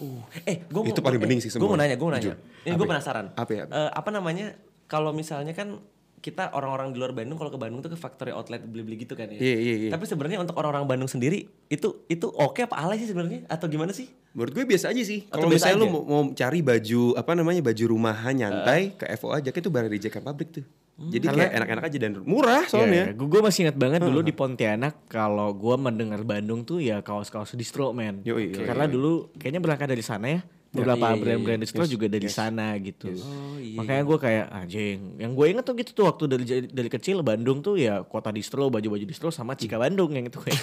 Uh, 0.00 0.24
eh, 0.42 0.64
gue 0.64 0.80
Itu 0.88 0.98
paling 0.98 1.20
bening 1.20 1.38
sih 1.38 1.52
Gue 1.52 1.60
semua. 1.60 1.68
mau 1.68 1.78
nanya, 1.78 1.94
gue 1.94 2.02
mau 2.02 2.10
nanya. 2.10 2.34
Ini 2.64 2.72
gue 2.72 2.88
penasaran. 2.88 3.36
Apa 3.36 3.50
ya, 3.52 3.62
apa? 3.68 3.72
Eh, 3.76 3.90
apa 3.92 4.08
namanya? 4.08 4.46
Kalau 4.88 5.12
misalnya 5.12 5.52
kan 5.52 5.76
kita 6.22 6.54
orang-orang 6.54 6.94
di 6.94 7.02
luar 7.02 7.10
Bandung 7.10 7.34
kalau 7.34 7.50
ke 7.50 7.58
Bandung 7.58 7.82
tuh 7.82 7.90
ke 7.90 7.98
factory 7.98 8.30
outlet 8.30 8.62
beli-beli 8.62 9.02
gitu 9.02 9.18
kan 9.18 9.26
ya. 9.26 9.42
Iya, 9.42 9.56
iya, 9.58 9.74
iya. 9.74 9.90
Tapi 9.90 10.06
sebenarnya 10.06 10.38
untuk 10.38 10.54
orang-orang 10.54 10.86
Bandung 10.86 11.10
sendiri 11.10 11.50
itu 11.66 12.06
itu 12.06 12.26
oke 12.30 12.62
apa 12.62 12.78
alay 12.78 13.02
sih 13.02 13.10
sebenarnya 13.10 13.42
atau 13.50 13.66
gimana 13.66 13.90
sih? 13.90 14.06
Menurut 14.30 14.54
gue 14.54 14.62
biasa 14.62 14.94
aja 14.94 15.02
sih. 15.02 15.26
Atau 15.26 15.44
Kalau 15.44 15.50
misalnya 15.50 15.82
lu 15.82 15.90
mau, 15.90 16.02
mau 16.06 16.22
cari 16.30 16.62
baju 16.62 17.18
apa 17.18 17.30
namanya 17.34 17.60
baju 17.66 17.84
rumahan 17.90 18.38
nyantai 18.38 18.94
ke 18.94 19.04
FO 19.18 19.34
aja 19.34 19.50
itu 19.50 19.66
barang 19.66 19.90
dijakan 19.90 20.22
pabrik 20.22 20.62
tuh. 20.62 20.64
Jadi 21.02 21.26
Karena- 21.26 21.38
kayak 21.42 21.52
enak-enak 21.58 21.84
aja 21.90 21.98
dan 21.98 22.12
murah 22.22 22.62
soalnya. 22.70 23.04
Gue 23.18 23.26
gue 23.26 23.40
masih 23.42 23.66
ingat 23.66 23.76
banget 23.82 24.00
dulu 24.06 24.22
di 24.22 24.30
Pontianak 24.30 25.10
kalau 25.10 25.50
gue 25.50 25.74
mendengar 25.74 26.22
Bandung 26.22 26.62
tuh 26.62 26.78
ya 26.78 27.02
kaos-kaos 27.02 27.58
distro 27.58 27.90
men. 27.90 28.22
Yoi, 28.22 28.54
yoi, 28.54 28.62
Karena 28.62 28.86
dulu 28.86 29.34
kayaknya 29.42 29.58
berangkat 29.58 29.90
dari 29.90 30.04
sana 30.06 30.38
ya. 30.38 30.40
Beberapa 30.72 31.12
iya, 31.12 31.12
iya, 31.12 31.20
brand-brand 31.20 31.60
iya. 31.60 31.64
distro 31.68 31.84
juga 31.84 32.08
dari 32.08 32.28
sana 32.32 32.72
gitu. 32.80 33.12
Oh, 33.12 33.60
iya, 33.60 33.76
Makanya 33.76 34.02
gue 34.08 34.18
kayak 34.18 34.46
anjing. 34.48 34.98
Yang 35.20 35.32
gue 35.36 35.46
inget 35.52 35.64
tuh 35.68 35.74
gitu 35.76 35.90
tuh 35.92 36.04
waktu 36.08 36.24
dari 36.32 36.44
dari 36.64 36.88
kecil 36.88 37.20
Bandung 37.20 37.60
tuh 37.60 37.76
ya 37.76 38.00
kota 38.08 38.32
distro, 38.32 38.72
baju-baju 38.72 39.04
distro 39.04 39.28
sama 39.28 39.52
Cika 39.52 39.76
Bandung 39.76 40.16
yang 40.16 40.32
itu 40.32 40.40
kayak. 40.44 40.60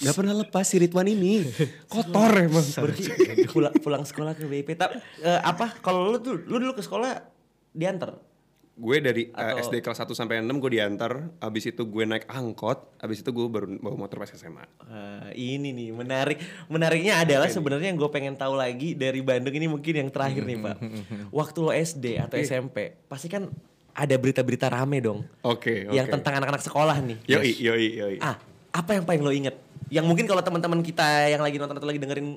Gak 0.00 0.14
pernah 0.16 0.32
lepas 0.32 0.64
si 0.64 0.80
Ridwan 0.80 1.12
ini. 1.12 1.44
Kotor 1.92 2.40
emang. 2.40 2.64
Pulang, 3.52 3.74
pulang 3.84 4.02
sekolah 4.08 4.32
ke 4.32 4.48
BIP. 4.48 4.72
Tapi 4.80 4.96
eh, 5.20 5.40
apa 5.44 5.76
kalau 5.84 6.08
lu 6.08 6.18
tuh 6.24 6.40
lu 6.48 6.56
dulu 6.56 6.72
ke 6.72 6.80
sekolah 6.80 7.20
diantar? 7.76 8.27
Gue 8.78 9.02
dari 9.02 9.26
uh, 9.34 9.58
Atau- 9.58 9.68
SD 9.68 9.82
kelas 9.82 9.98
1 10.06 10.14
sampai 10.14 10.38
6 10.38 10.62
gue 10.62 10.70
diantar, 10.78 11.12
abis 11.42 11.74
itu 11.74 11.82
gue 11.82 12.04
naik 12.06 12.30
angkot, 12.30 12.94
abis 13.02 13.26
itu 13.26 13.30
gue 13.34 13.46
baru 13.50 13.66
bawa 13.82 14.06
motor 14.06 14.22
pas 14.22 14.30
SMA. 14.30 14.62
Eh, 14.86 15.58
ini 15.58 15.74
nih 15.74 15.90
menarik. 15.90 16.38
Menariknya 16.70 17.26
adalah 17.26 17.50
sebenarnya 17.50 17.90
yang 17.90 17.98
gue 17.98 18.10
pengen 18.14 18.38
tahu 18.38 18.54
lagi 18.54 18.94
dari 18.94 19.18
Bandung 19.18 19.52
ini 19.58 19.66
mungkin 19.66 20.06
yang 20.06 20.08
terakhir 20.14 20.46
nih 20.46 20.58
pak. 20.62 20.76
Waktu 21.42 21.58
lo 21.58 21.74
SD 21.74 22.22
atau 22.22 22.38
SMP 22.38 22.94
pasti 23.10 23.26
kan 23.26 23.50
ada 23.98 24.14
berita-berita 24.14 24.70
rame 24.70 25.02
dong. 25.02 25.26
Oke, 25.42 25.90
oke. 25.90 25.98
yang 25.98 26.06
tentang 26.06 26.38
anak-anak 26.38 26.62
sekolah 26.62 27.02
nih. 27.02 27.18
Yoi, 27.26 27.50
yoi, 27.58 27.86
yoi. 27.98 28.16
ah 28.22 28.38
apa 28.68 28.94
yang 28.94 29.02
paling 29.02 29.22
lo 29.26 29.32
inget 29.34 29.58
yang 29.88 30.04
mungkin 30.04 30.28
kalau 30.28 30.44
teman-teman 30.44 30.84
kita 30.84 31.32
yang 31.32 31.40
lagi 31.40 31.56
nonton 31.56 31.76
atau 31.80 31.88
lagi 31.88 31.98
dengerin 31.98 32.36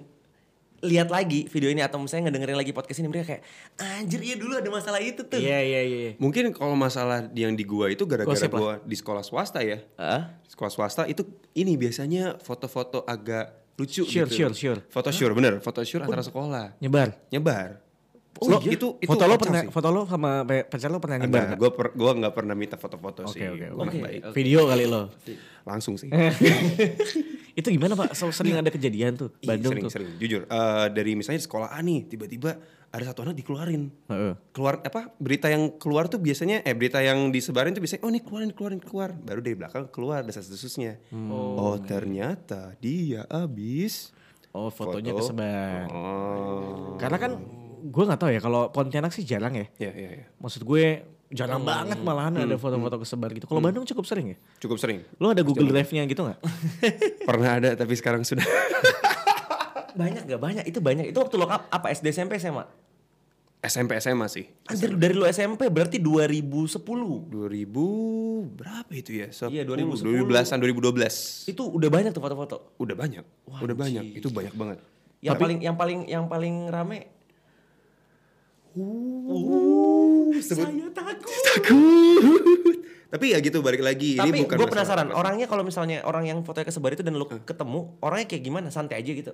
lihat 0.81 1.07
lagi 1.07 1.45
video 1.45 1.69
ini 1.69 1.79
atau 1.79 1.97
misalnya 1.97 2.27
ngedengerin 2.27 2.57
lagi 2.57 2.71
podcast 2.71 2.97
ini 2.97 3.07
mereka 3.07 3.25
kayak 3.31 3.43
anjir 3.77 4.17
iya 4.19 4.33
dulu 4.33 4.53
ada 4.55 4.65
masalah 4.67 4.97
itu 4.97 5.21
tuh 5.21 5.37
Iya 5.37 5.59
iya 5.59 5.81
iya. 5.81 6.09
Mungkin 6.17 6.49
kalau 6.51 6.73
masalah 6.73 7.29
yang 7.31 7.53
di 7.53 7.61
gua 7.61 7.87
itu 7.87 8.01
gara-gara 8.03 8.33
gua 8.47 8.77
di 8.79 8.93
sekolah 8.93 9.21
swasta 9.21 9.61
ya. 9.61 9.85
Ah? 9.93 10.41
Sekolah 10.43 10.69
swasta 10.69 11.05
itu 11.05 11.21
ini 11.53 11.73
biasanya 11.75 12.35
foto-foto 12.37 13.01
agak 13.03 13.61
lucu 13.77 14.01
Sure, 14.03 14.25
gitu. 14.25 14.49
sure, 14.49 14.53
sure. 14.53 14.79
Foto 14.87 15.09
sure, 15.09 15.31
bener. 15.31 15.57
Foto 15.59 15.81
sure 15.81 16.01
antara 16.01 16.21
sekolah. 16.21 16.77
Nyebar. 16.77 17.13
Nyebar. 17.29 17.77
Oh, 18.37 18.49
Lo- 18.49 18.57
iya? 18.59 18.73
itu 18.73 18.97
itu 18.97 19.05
foto 19.05 19.25
lo 19.25 19.37
pernah 19.37 19.61
sih. 19.61 19.69
foto 19.69 19.87
lo 19.87 20.01
sama 20.03 20.41
pe- 20.41 20.65
pacar 20.65 20.89
lo 20.89 20.97
pernah 20.97 21.21
nyebar? 21.21 21.29
Enggak, 21.29 21.45
nggak? 21.45 21.59
gue 21.61 21.71
per, 21.71 21.87
gua 21.93 22.11
nggak 22.17 22.33
pernah 22.33 22.55
minta 22.57 22.73
foto-foto 22.73 23.21
Oke, 23.29 23.37
sih. 23.37 23.45
oke, 23.45 23.65
Gua 23.69 23.85
oke. 23.85 23.97
baik. 24.01 24.21
Video 24.33 24.65
kali 24.65 24.85
lo. 24.85 25.13
Langsung 25.61 25.93
sih. 25.93 26.09
itu 27.55 27.67
gimana 27.71 27.93
pak? 27.95 28.15
So, 28.15 28.31
sering 28.31 28.57
ada 28.57 28.71
kejadian 28.71 29.19
tuh 29.19 29.29
Bandung 29.43 29.75
sering, 29.75 29.83
tuh. 29.85 29.91
sering. 29.91 30.09
Jujur, 30.17 30.41
eh, 30.47 30.87
dari 30.91 31.15
misalnya 31.15 31.39
di 31.41 31.45
sekolah 31.47 31.69
A 31.71 31.79
nih, 31.83 32.07
tiba-tiba 32.07 32.55
ada 32.91 33.03
satu 33.07 33.23
anak 33.23 33.39
dikeluarin. 33.39 33.87
Heeh. 34.11 34.33
Keluar 34.51 34.83
apa? 34.83 35.15
Berita 35.15 35.47
yang 35.47 35.79
keluar 35.79 36.11
tuh 36.11 36.19
biasanya 36.19 36.59
eh 36.67 36.75
berita 36.75 36.99
yang 36.99 37.31
disebarin 37.31 37.71
tuh 37.71 37.79
biasanya 37.79 38.03
oh 38.03 38.11
nih 38.11 38.21
keluarin 38.23 38.51
keluarin 38.51 38.81
keluar. 38.83 39.09
Baru 39.15 39.39
dari 39.39 39.55
belakang 39.55 39.87
keluar 39.87 40.27
desas-desusnya. 40.27 40.99
Oh, 41.31 41.79
ternyata 41.79 42.75
dia 42.79 43.23
abis 43.31 44.11
Oh 44.51 44.67
fotonya 44.67 45.15
Foto. 45.15 45.19
kesebar. 45.23 45.87
Oh. 45.95 46.99
Karena 46.99 47.17
kan 47.17 47.31
gue 47.81 48.03
nggak 48.03 48.19
tahu 48.19 48.31
ya 48.35 48.41
kalau 48.43 48.67
Pontianak 48.69 49.15
sih 49.15 49.23
jarang 49.23 49.55
ya. 49.55 49.67
Ya, 49.79 49.91
ya, 49.95 50.09
ya. 50.23 50.25
Maksud 50.43 50.67
gue 50.67 51.07
jarang 51.31 51.63
banget 51.63 51.97
malahan 52.03 52.43
ada 52.43 52.55
foto-foto 52.59 53.01
kesebar 53.01 53.31
gitu. 53.31 53.47
Kalau 53.47 53.63
Bandung 53.63 53.87
cukup 53.87 54.03
sering 54.03 54.35
ya. 54.35 54.37
Cukup 54.59 54.77
sering. 54.77 55.01
Lo 55.17 55.31
ada 55.31 55.41
Google 55.41 55.71
Drive-nya 55.71 56.03
gitu 56.05 56.27
nggak? 56.27 56.39
Pernah 57.29 57.49
ada 57.57 57.69
tapi 57.73 57.93
sekarang 57.95 58.27
sudah 58.27 58.43
Banyak 59.91 60.23
gak? 60.23 60.39
Banyak. 60.39 60.63
Itu 60.67 60.79
banyak. 60.79 61.11
Itu 61.11 61.19
waktu 61.19 61.35
lo 61.35 61.51
ap- 61.51 61.67
apa 61.67 61.91
SD 61.91 62.15
SMP 62.15 62.39
SMA? 62.39 62.63
SMP 63.61 63.93
SMA 64.01 64.25
sih. 64.25 64.47
Anjir 64.65 64.95
dari 64.97 65.13
lo 65.13 65.27
SMP 65.27 65.69
berarti 65.69 66.01
2010. 66.01 66.81
2000 66.81 68.57
berapa 68.57 68.91
itu 68.95 69.11
ya? 69.21 69.27
Iya, 69.29 69.63
2010. 69.67 70.25
2010-an, 70.25 70.57
2012. 70.57 71.51
Itu 71.51 71.63
udah 71.69 71.89
banyak 71.91 72.11
tuh 72.15 72.23
foto-foto. 72.23 72.57
Udah 72.81 72.95
banyak. 72.97 73.21
udah 73.45 73.75
banyak. 73.77 74.17
Itu 74.17 74.33
banyak 74.33 74.55
banget. 74.57 74.79
Yang 75.21 75.37
paling 75.37 75.59
yang 75.61 75.75
paling 75.77 75.99
yang 76.09 76.25
paling 76.25 76.55
rame 76.73 76.99
Uh, 78.71 79.27
saya 80.39 80.67
takut. 80.89 82.77
Tapi 83.11 83.25
ya 83.27 83.43
gitu 83.43 83.59
balik 83.59 83.83
lagi 83.83 84.15
ini 84.15 84.21
Tapi 84.21 84.39
bukan 84.41 84.55
gue 84.55 84.63
masalah 84.63 84.71
penasaran 84.71 85.07
apa. 85.07 85.19
orangnya 85.19 85.45
kalau 85.45 85.63
misalnya 85.63 85.99
orang 86.01 86.23
yang 86.25 86.39
fotonya 86.41 86.63
kesebar 86.65 86.95
itu 86.95 87.03
dan 87.03 87.11
lo 87.13 87.27
ketemu 87.27 87.99
orangnya 87.99 88.23
kayak 88.25 88.39
gimana 88.41 88.67
santai 88.69 89.03
aja 89.03 89.11
gitu. 89.11 89.33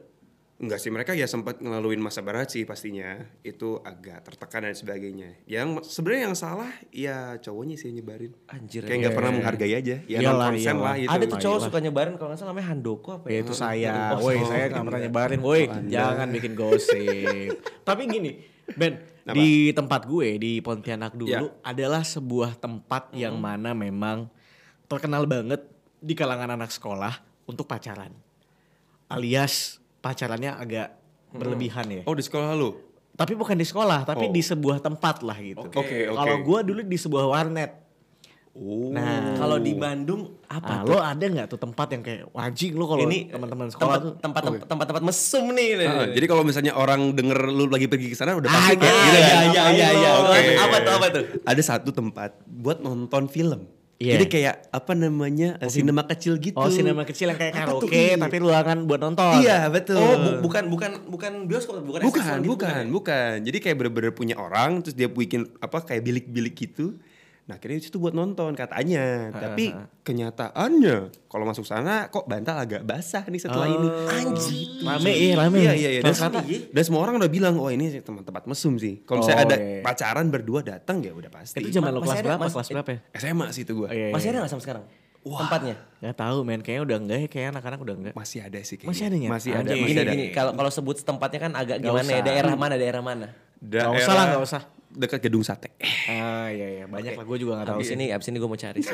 Enggak 0.58 0.82
sih 0.82 0.90
mereka 0.90 1.14
ya 1.14 1.30
sempat 1.30 1.62
ngelaluin 1.62 2.02
masa 2.02 2.26
berat 2.26 2.50
sih 2.50 2.66
pastinya. 2.66 3.14
Itu 3.40 3.78
agak 3.78 4.26
tertekan 4.26 4.66
dan 4.66 4.74
sebagainya. 4.74 5.46
Yang 5.46 5.86
sebenarnya 5.86 6.24
yang 6.26 6.34
salah 6.34 6.74
ya 6.90 7.38
cowoknya 7.38 7.78
sih 7.78 7.94
yang 7.94 8.02
nyebarin. 8.02 8.34
Anjir. 8.50 8.82
Kayak 8.82 8.98
nggak 9.06 9.14
pernah 9.14 9.32
menghargai 9.38 9.74
aja. 9.78 9.96
Ya 10.02 10.18
Iyalah, 10.18 10.50
konsen 10.50 10.66
iyalah. 10.66 10.82
lah 10.82 10.96
gitu. 10.98 11.12
Ada 11.14 11.24
tuh 11.28 11.38
cowok 11.38 11.60
suka 11.62 11.78
nyebarin 11.78 12.14
kalau 12.18 12.30
nggak 12.34 12.40
salah 12.42 12.52
namanya 12.58 12.68
Handoko 12.74 13.10
apa 13.14 13.26
Ya 13.30 13.34
ya? 13.38 13.40
itu 13.46 13.54
saya, 13.54 13.94
Oh, 14.18 14.26
woi 14.26 14.36
oh, 14.36 14.50
saya 14.50 14.66
nggak 14.68 14.86
pernah 14.90 15.02
nyebarin, 15.06 15.40
woi 15.46 15.62
jangan 15.86 16.28
bikin 16.34 16.52
gosip. 16.58 17.54
Tapi 17.86 18.02
gini, 18.10 18.32
Ben, 18.74 18.98
di 19.34 19.72
tempat 19.72 20.08
gue 20.08 20.40
di 20.40 20.52
Pontianak 20.60 21.12
dulu 21.12 21.32
Ya. 21.32 21.42
adalah 21.63 22.04
sebuah 22.04 22.56
tempat 22.56 23.12
yang 23.12 23.36
mana 23.36 23.76
memang 23.76 24.32
terkenal 24.88 25.28
banget 25.28 25.63
di 26.00 26.13
kalangan 26.13 26.56
anak 26.56 26.72
sekolah 26.72 27.20
untuk 27.44 27.68
pacaran, 27.68 28.12
alias 29.08 29.80
pacarannya 30.00 30.56
agak 30.56 30.88
berlebihan 31.34 31.88
ya. 31.92 32.02
Oh 32.08 32.16
di 32.16 32.24
sekolah 32.24 32.56
lu? 32.56 32.76
Tapi 33.18 33.34
bukan 33.34 33.58
di 33.58 33.66
sekolah, 33.66 34.06
tapi 34.06 34.30
Oh. 34.30 34.32
di 34.32 34.46
sebuah 34.46 34.78
tempat 34.78 35.26
lah 35.26 35.36
gitu. 35.42 35.66
Oke, 35.66 35.74
oke. 35.74 35.98
Kalau 36.13 36.38
gue 36.38 36.60
dulu 36.70 36.82
di 36.86 36.98
sebuah 36.98 37.26
warnet. 37.26 37.72
Oh. 38.58 38.89
Nah, 38.89 39.38
Kalau 39.38 39.58
di 39.58 39.72
Bandung 39.72 40.41
apa? 40.43 40.74
ah, 40.74 40.82
lo 40.82 40.98
ada 40.98 41.22
nggak 41.22 41.46
tuh 41.48 41.60
tempat 41.60 41.88
yang 41.89 42.02
kayak 42.02 42.26
wajib 42.32 42.74
lo 42.74 42.86
kalau 42.86 43.06
Ini 43.06 43.30
teman-teman 43.30 43.70
sekolah 43.70 43.86
tempat, 43.86 44.02
tuh 44.02 44.12
tempat 44.17 44.41
tempat 44.41 44.62
tempat 44.65 44.86
tempat 44.89 45.04
mesum 45.06 45.46
nih. 45.52 45.70
Ah, 45.84 46.10
jadi 46.10 46.26
kalau 46.26 46.41
misalnya 46.41 46.74
orang 46.74 47.13
denger 47.13 47.38
lu 47.48 47.70
lagi 47.70 47.86
pergi 47.86 48.10
ke 48.10 48.17
sana 48.17 48.34
udah 48.34 48.50
Ah, 48.50 48.58
pasti 48.65 48.76
kayak 48.76 48.89
iya, 48.89 48.98
gitu 48.98 49.13
iya, 49.13 49.22
kan? 49.22 49.46
iya, 49.46 49.63
iya, 49.70 49.88
iya. 49.93 50.12
Oke. 50.20 50.41
Apa 50.58 50.76
tuh, 50.80 50.91
apa 50.91 51.08
tuh? 51.12 51.24
Ada 51.43 51.62
satu 51.63 51.89
tempat 51.91 52.32
buat 52.43 52.82
nonton 52.82 53.30
film. 53.30 53.62
Iya. 53.98 54.13
Jadi 54.13 54.26
kayak 54.28 54.56
apa 54.70 54.93
namanya? 54.93 55.58
sinema 55.65 56.06
kecil 56.06 56.38
gitu. 56.38 56.54
Oh, 56.54 56.70
sinema 56.70 57.02
kecil 57.02 57.30
yang 57.30 57.38
kayak 57.38 57.54
karaoke 57.56 57.89
Iya. 57.89 58.13
tapi 58.15 58.38
ruangan 58.38 58.86
buat 58.86 59.02
nonton. 59.02 59.41
Iya, 59.41 59.70
betul. 59.70 59.98
Oh, 59.98 60.13
bu- 60.15 60.38
bukan 60.43 60.70
bukan 60.70 60.91
bukan 61.10 61.32
bioskop, 61.46 61.82
bukan 61.82 62.06
bukan, 62.06 62.22
SX1 62.22 62.38
gitu, 62.39 62.50
bukan, 62.54 62.74
ya? 62.80 62.89
bukan. 62.89 63.36
Jadi 63.41 63.58
kayak 63.58 63.76
bener-bener 63.76 64.13
punya 64.13 64.38
orang 64.38 64.82
terus 64.82 64.93
dia 64.93 65.06
bikin 65.06 65.50
apa 65.58 65.82
kayak 65.82 66.02
bilik-bilik 66.02 66.54
gitu. 66.54 66.98
Nah, 67.48 67.56
akhirnya 67.56 67.80
itu 67.80 67.96
buat 67.96 68.12
nonton 68.12 68.52
katanya. 68.54 69.32
Tapi 69.32 69.72
kenyataannya 70.04 70.96
kalau 71.26 71.48
masuk 71.48 71.64
sana 71.64 72.08
kok 72.08 72.28
bantal 72.28 72.60
agak 72.60 72.84
basah 72.84 73.24
nih 73.24 73.40
setelah 73.40 73.72
ini. 73.72 73.88
Anjir. 73.88 74.84
Rame 74.84 75.12
iya, 75.16 75.34
rame. 75.40 75.58
Iya 75.58 75.74
iya 75.74 75.90
iya. 75.96 76.02
Dan, 76.04 76.12
Ternyata- 76.12 76.44
dan 76.44 76.84
semua 76.84 77.00
orang 77.02 77.16
udah 77.16 77.32
bilang, 77.32 77.56
oh 77.56 77.72
ini 77.72 77.88
sih 77.88 78.04
teman 78.04 78.24
tempat 78.24 78.44
mesum 78.46 78.76
sih. 78.76 79.00
Kalau 79.04 79.24
misalnya 79.24 79.40
Oh, 79.40 79.48
ada 79.48 79.58
iya. 79.58 79.80
pacaran 79.80 80.28
berdua 80.28 80.60
datang 80.60 81.00
ya 81.00 81.16
udah 81.16 81.32
pasti. 81.32 81.64
Itu 81.64 81.72
zaman 81.72 81.96
lo 81.96 82.04
Masih 82.04 82.08
kelas 82.08 82.20
ada, 82.20 82.28
berapa? 82.28 82.44
Mas? 82.44 82.54
Kelas 82.54 82.70
berapa 82.70 82.90
ya? 82.92 83.00
SMA 83.16 83.48
sih 83.52 83.64
itu 83.64 83.74
gua. 83.74 83.88
Oh, 83.88 83.96
iya, 83.96 84.06
iya. 84.10 84.14
Masih 84.14 84.28
ada 84.28 84.38
nggak 84.44 84.52
sampai 84.52 84.66
sekarang? 84.68 84.86
Tempatnya. 85.28 85.76
Gak 86.00 86.16
tahu 86.16 86.38
men, 86.44 86.60
kayaknya 86.60 86.84
udah 86.84 86.98
enggak 87.00 87.20
ya, 87.20 87.28
kayak 87.28 87.48
anak-anak 87.52 87.80
udah 87.80 87.96
enggak. 88.00 88.14
Masih 88.16 88.40
ada 88.44 88.60
sih 88.60 88.76
kayaknya. 88.76 88.92
Masih? 88.92 89.28
Masih 89.28 89.52
ada, 89.52 89.60
Anjing. 89.60 89.80
masih 89.84 89.92
Gini 89.92 90.00
ada. 90.04 90.12
gini 90.16 90.26
kalau 90.32 90.52
kalau 90.56 90.72
sebut 90.72 90.96
tempatnya 91.00 91.40
kan 91.48 91.52
agak 91.52 91.78
Nggak 91.80 91.92
gimana 91.92 92.10
ya? 92.12 92.22
Daerah 92.24 92.56
mana? 92.56 92.76
Daerah 92.76 93.04
mana? 93.04 93.28
Gak 93.60 93.88
usah 93.92 94.14
lah, 94.14 94.26
gak 94.32 94.44
usah. 94.44 94.62
Dekat 94.98 95.22
gedung 95.22 95.46
sate. 95.46 95.70
Ah 96.10 96.50
iya 96.50 96.82
iya, 96.82 96.86
banyak 96.90 97.14
lah 97.14 97.22
gue 97.22 97.38
juga 97.38 97.62
gak 97.62 97.68
tahu 97.70 97.80
Abis 97.80 97.94
sih. 97.94 97.98
ini 98.02 98.10
abis 98.10 98.28
ini 98.34 98.38
gue 98.42 98.50
mau 98.50 98.58
cari. 98.58 98.82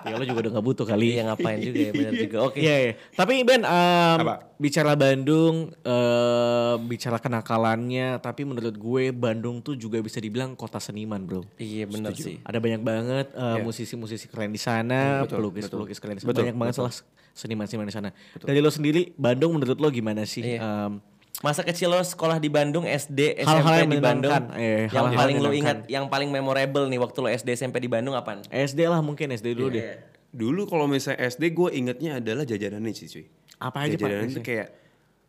Ya 0.00 0.16
lo 0.16 0.24
juga 0.24 0.48
udah 0.48 0.52
gak 0.56 0.64
butuh 0.64 0.86
kali. 0.88 1.12
Iya 1.12 1.28
ngapain 1.28 1.60
juga 1.60 1.76
ya 1.76 1.92
benar 1.92 2.12
juga. 2.16 2.36
Oke. 2.48 2.58
Iya, 2.64 2.74
iya. 2.80 2.92
Tapi 3.12 3.44
Ben, 3.44 3.68
em, 3.68 4.18
Apa? 4.24 4.48
bicara 4.56 4.96
Bandung, 4.96 5.76
eh, 5.76 6.74
bicara 6.88 7.20
kenakalannya, 7.20 8.16
tapi 8.24 8.48
menurut 8.48 8.72
gue 8.80 9.12
Bandung 9.12 9.60
tuh 9.60 9.76
juga 9.76 10.00
bisa 10.00 10.16
dibilang 10.16 10.56
kota 10.56 10.80
seniman 10.80 11.20
bro. 11.28 11.44
Iya 11.60 11.84
benar 11.84 12.16
sih. 12.16 12.40
Ada 12.48 12.58
banyak 12.64 12.80
banget 12.80 13.26
eh, 13.36 13.58
musisi-musisi 13.60 14.24
keren 14.32 14.56
di 14.56 14.60
sana, 14.60 15.20
Betul, 15.28 15.52
pelukis-pelukis 15.52 16.00
keren 16.00 16.16
di 16.16 16.24
sana. 16.24 16.32
Betul, 16.32 16.42
banyak 16.48 16.56
banget 16.56 16.74
salah 16.80 16.94
seniman-seniman 17.36 17.86
di 17.86 17.94
sana. 17.94 18.08
Dari 18.40 18.58
lo 18.58 18.72
sendiri, 18.72 19.12
Bandung 19.20 19.60
menurut 19.60 19.76
lo 19.76 19.88
gimana 19.92 20.24
sih? 20.24 20.56
Iya. 20.56 20.64
Em, 20.64 20.92
Masa 21.40 21.64
kecil 21.64 21.88
lo 21.88 21.96
sekolah 21.96 22.36
di 22.36 22.52
Bandung, 22.52 22.84
SD, 22.84 23.40
SMP 23.40 23.48
Hal-hal 23.48 23.76
yang 23.80 23.90
di 23.90 24.00
Bandung. 24.00 24.32
Eh, 24.52 24.92
yang 24.92 25.08
hal-hal 25.08 25.16
paling 25.16 25.36
yang 25.36 25.44
lo 25.44 25.50
ingat, 25.56 25.78
yang 25.88 26.04
paling 26.12 26.28
memorable 26.28 26.84
nih 26.84 27.00
waktu 27.00 27.16
lo 27.16 27.28
SD, 27.32 27.56
SMP 27.56 27.80
di 27.80 27.88
Bandung 27.88 28.12
apaan? 28.12 28.44
SD 28.44 28.84
lah 28.84 29.00
mungkin 29.00 29.32
SD 29.32 29.56
dulu 29.56 29.72
deh. 29.72 29.80
Iya. 29.80 29.94
Dulu 30.30 30.68
kalau 30.68 30.84
misalnya 30.84 31.24
SD 31.26 31.56
gue 31.56 31.68
ingetnya 31.72 32.20
adalah 32.20 32.44
jajanan 32.44 32.84
sih 32.92 33.08
cuy. 33.08 33.24
Apa 33.56 33.88
aja 33.88 33.96
pak? 33.96 34.04
Jajanan 34.04 34.28
itu 34.28 34.40
kayak 34.44 34.68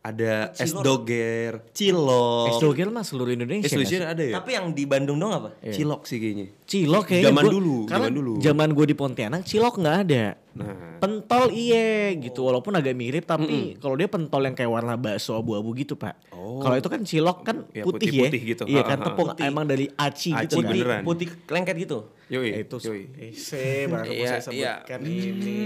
ada 0.02 0.50
es 0.52 0.68
Cilok. 0.68 0.82
doger, 0.82 1.52
cilok. 1.70 2.46
Es 2.50 2.58
doger 2.58 2.86
mah 2.90 3.06
seluruh 3.06 3.32
Indonesia. 3.32 3.64
Es 3.64 3.72
doger 3.72 4.02
ada 4.02 4.18
ya? 4.18 4.34
Tapi 4.36 4.50
yang 4.52 4.74
di 4.74 4.84
Bandung 4.84 5.16
dong 5.16 5.30
apa? 5.32 5.56
Cilok 5.62 6.04
sih 6.04 6.18
kayaknya. 6.18 6.50
Cilok 6.66 7.04
kayaknya 7.06 7.30
Zaman 7.30 7.42
gua- 7.42 7.52
dulu, 7.54 7.76
karena 7.86 8.04
zaman 8.04 8.12
dulu. 8.12 8.32
Zaman 8.36 8.68
gue 8.74 8.86
di 8.90 8.96
Pontianak 8.98 9.40
cilok 9.46 9.74
nggak 9.78 9.96
ada. 10.02 10.24
Nah, 10.54 10.98
Pentol 10.98 11.48
iye 11.50 11.88
gitu 12.18 12.44
walaupun 12.44 12.72
agak 12.72 12.92
mirip 12.92 13.24
tapi 13.24 13.74
kalau 13.76 13.94
dia 13.94 14.04
pentol 14.04 14.38
yang 14.40 14.52
kayak 14.52 14.68
warna 14.68 14.94
bakso 14.94 15.34
abu-abu 15.34 15.72
gitu 15.74 15.94
pak. 15.94 16.14
Oh. 16.30 16.60
Kalau 16.60 16.76
itu 16.76 16.86
kan 16.86 17.00
cilok 17.02 17.38
kan 17.40 17.56
Ya, 17.70 17.82
putih, 17.82 18.10
putih-putih 18.10 18.36
ya. 18.38 18.50
gitu. 18.50 18.62
Iya 18.66 18.82
kan 18.82 18.96
ha, 18.96 19.02
ha. 19.02 19.06
tepung 19.08 19.28
Putih. 19.30 19.44
emang 19.44 19.64
dari 19.64 19.86
aci, 19.88 20.30
Aci 20.30 20.44
gitu 20.44 20.54
kan. 20.54 20.62
Putih, 20.62 20.78
beneran. 20.78 21.02
putih 21.02 21.28
lengket 21.48 21.76
gitu. 21.80 21.98
yoi, 22.28 22.48
Ya, 22.50 22.56
itu 22.60 22.76
yoi. 22.80 23.02
Ese 23.18 23.64
baru 23.86 24.08
Iya, 24.08 24.28
saya 24.38 24.52
iya. 24.52 24.72
sebutkan 24.78 25.00
ini 25.04 25.60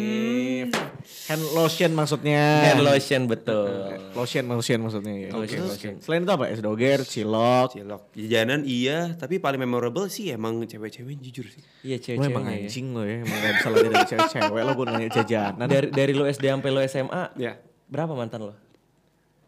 hand 1.27 1.44
lotion 1.53 1.90
maksudnya. 1.92 2.42
Hand 2.64 2.83
lotion 2.83 3.22
betul. 3.27 3.70
Lotion 4.12 4.44
lotion 4.46 4.79
maksudnya 4.81 5.14
ya. 5.16 5.31
Lotion, 5.31 5.61
Terus, 5.61 5.70
lotion. 5.72 5.94
Selain 6.01 6.22
itu 6.22 6.33
apa? 6.33 6.44
Es 6.49 6.59
doger, 6.59 6.99
cilok. 7.03 7.68
Cilok. 7.72 8.03
Jajanan 8.12 8.62
iya, 8.64 9.14
tapi 9.14 9.38
paling 9.38 9.59
memorable 9.59 10.07
sih 10.07 10.31
emang 10.31 10.59
cewek-cewek 10.61 11.14
jujur 11.20 11.46
sih. 11.46 11.62
Iya 11.85 12.03
Lo 12.16 12.25
emang 12.25 12.42
cewek-ceweknya 12.42 12.51
ya. 12.53 12.62
anjing 12.64 12.87
lo 12.90 13.03
ya, 13.05 13.16
emang 13.20 13.38
gak 13.38 13.53
bisa 13.55 13.68
lari 13.68 13.88
dari 13.88 14.07
cewek-cewek 14.09 14.62
lo 14.64 14.72
gue 14.76 14.84
nanya 14.86 15.10
jajanan. 15.10 15.66
Dari 15.66 15.88
dari 15.88 16.12
lo 16.12 16.24
SD 16.24 16.44
sampai 16.46 16.70
lo 16.70 16.80
SMA, 16.82 17.22
Ya. 17.34 17.56
berapa 17.86 18.12
mantan 18.12 18.44
lo? 18.44 18.54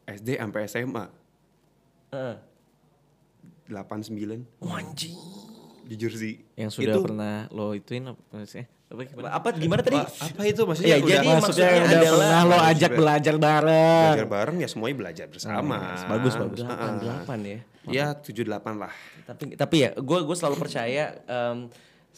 SD 0.05 0.35
sampai 0.35 0.65
SMA 0.65 1.05
Heeh. 2.09 2.37
89 3.69 4.49
Anjing. 4.65 5.17
jujur 5.87 6.13
sih. 6.13 6.41
yang 6.55 6.69
sudah 6.69 6.95
Itu- 6.95 7.05
pernah 7.05 7.45
lo 7.49 7.73
ituin 7.73 8.05
apa 8.07 8.45
sih? 8.45 8.65
Apa 8.89 9.05
gimana? 9.05 9.29
Apa 9.31 9.49
gimana 9.53 9.81
tadi? 9.83 10.01
Apa 10.01 10.43
itu 10.43 10.65
maksudnya? 10.65 10.89
Iya, 10.91 10.97
jadi 10.99 11.21
udah 11.21 11.37
maksudnya 11.39 11.69
udah 11.69 11.85
adalah- 11.91 12.09
pernah 12.25 12.41
lo 12.43 12.57
ajak 12.67 12.91
belajar 12.91 13.35
bareng. 13.37 14.09
belajar 14.09 14.29
bareng 14.31 14.57
ya 14.59 14.69
semuanya 14.71 14.97
belajar 14.99 15.27
bersama. 15.29 15.77
bagus, 16.09 16.35
bagus. 16.35 16.59
Delapan 16.59 16.93
delapan 16.99 17.39
ya. 17.43 17.59
Ya 17.85 18.07
78 18.15 18.49
lah. 18.79 18.93
Tapi 19.27 19.45
tapi 19.55 19.77
ya, 19.79 19.91
gue 19.93 20.19
gue 20.23 20.33
selalu 20.35 20.57
percaya 20.57 21.05
em, 21.23 21.69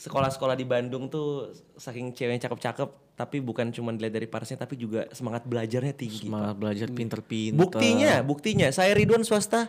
sekolah-sekolah 0.00 0.56
di 0.56 0.64
Bandung 0.64 1.12
tuh 1.12 1.52
saking 1.76 2.16
ceweknya 2.16 2.48
cakep-cakep, 2.48 2.88
tapi 3.20 3.44
bukan 3.44 3.68
cuma 3.68 3.92
dilihat 3.92 4.16
dari 4.16 4.24
parasnya, 4.24 4.56
tapi 4.56 4.80
juga 4.80 5.04
semangat 5.12 5.44
belajarnya 5.44 5.92
tinggi. 5.92 6.24
Semangat 6.24 6.56
belajar 6.56 6.88
pinter-pinter. 6.88 7.60
Buktinya, 7.60 8.24
buktinya, 8.24 8.72
saya 8.72 8.96
Ridwan 8.96 9.28
swasta, 9.28 9.68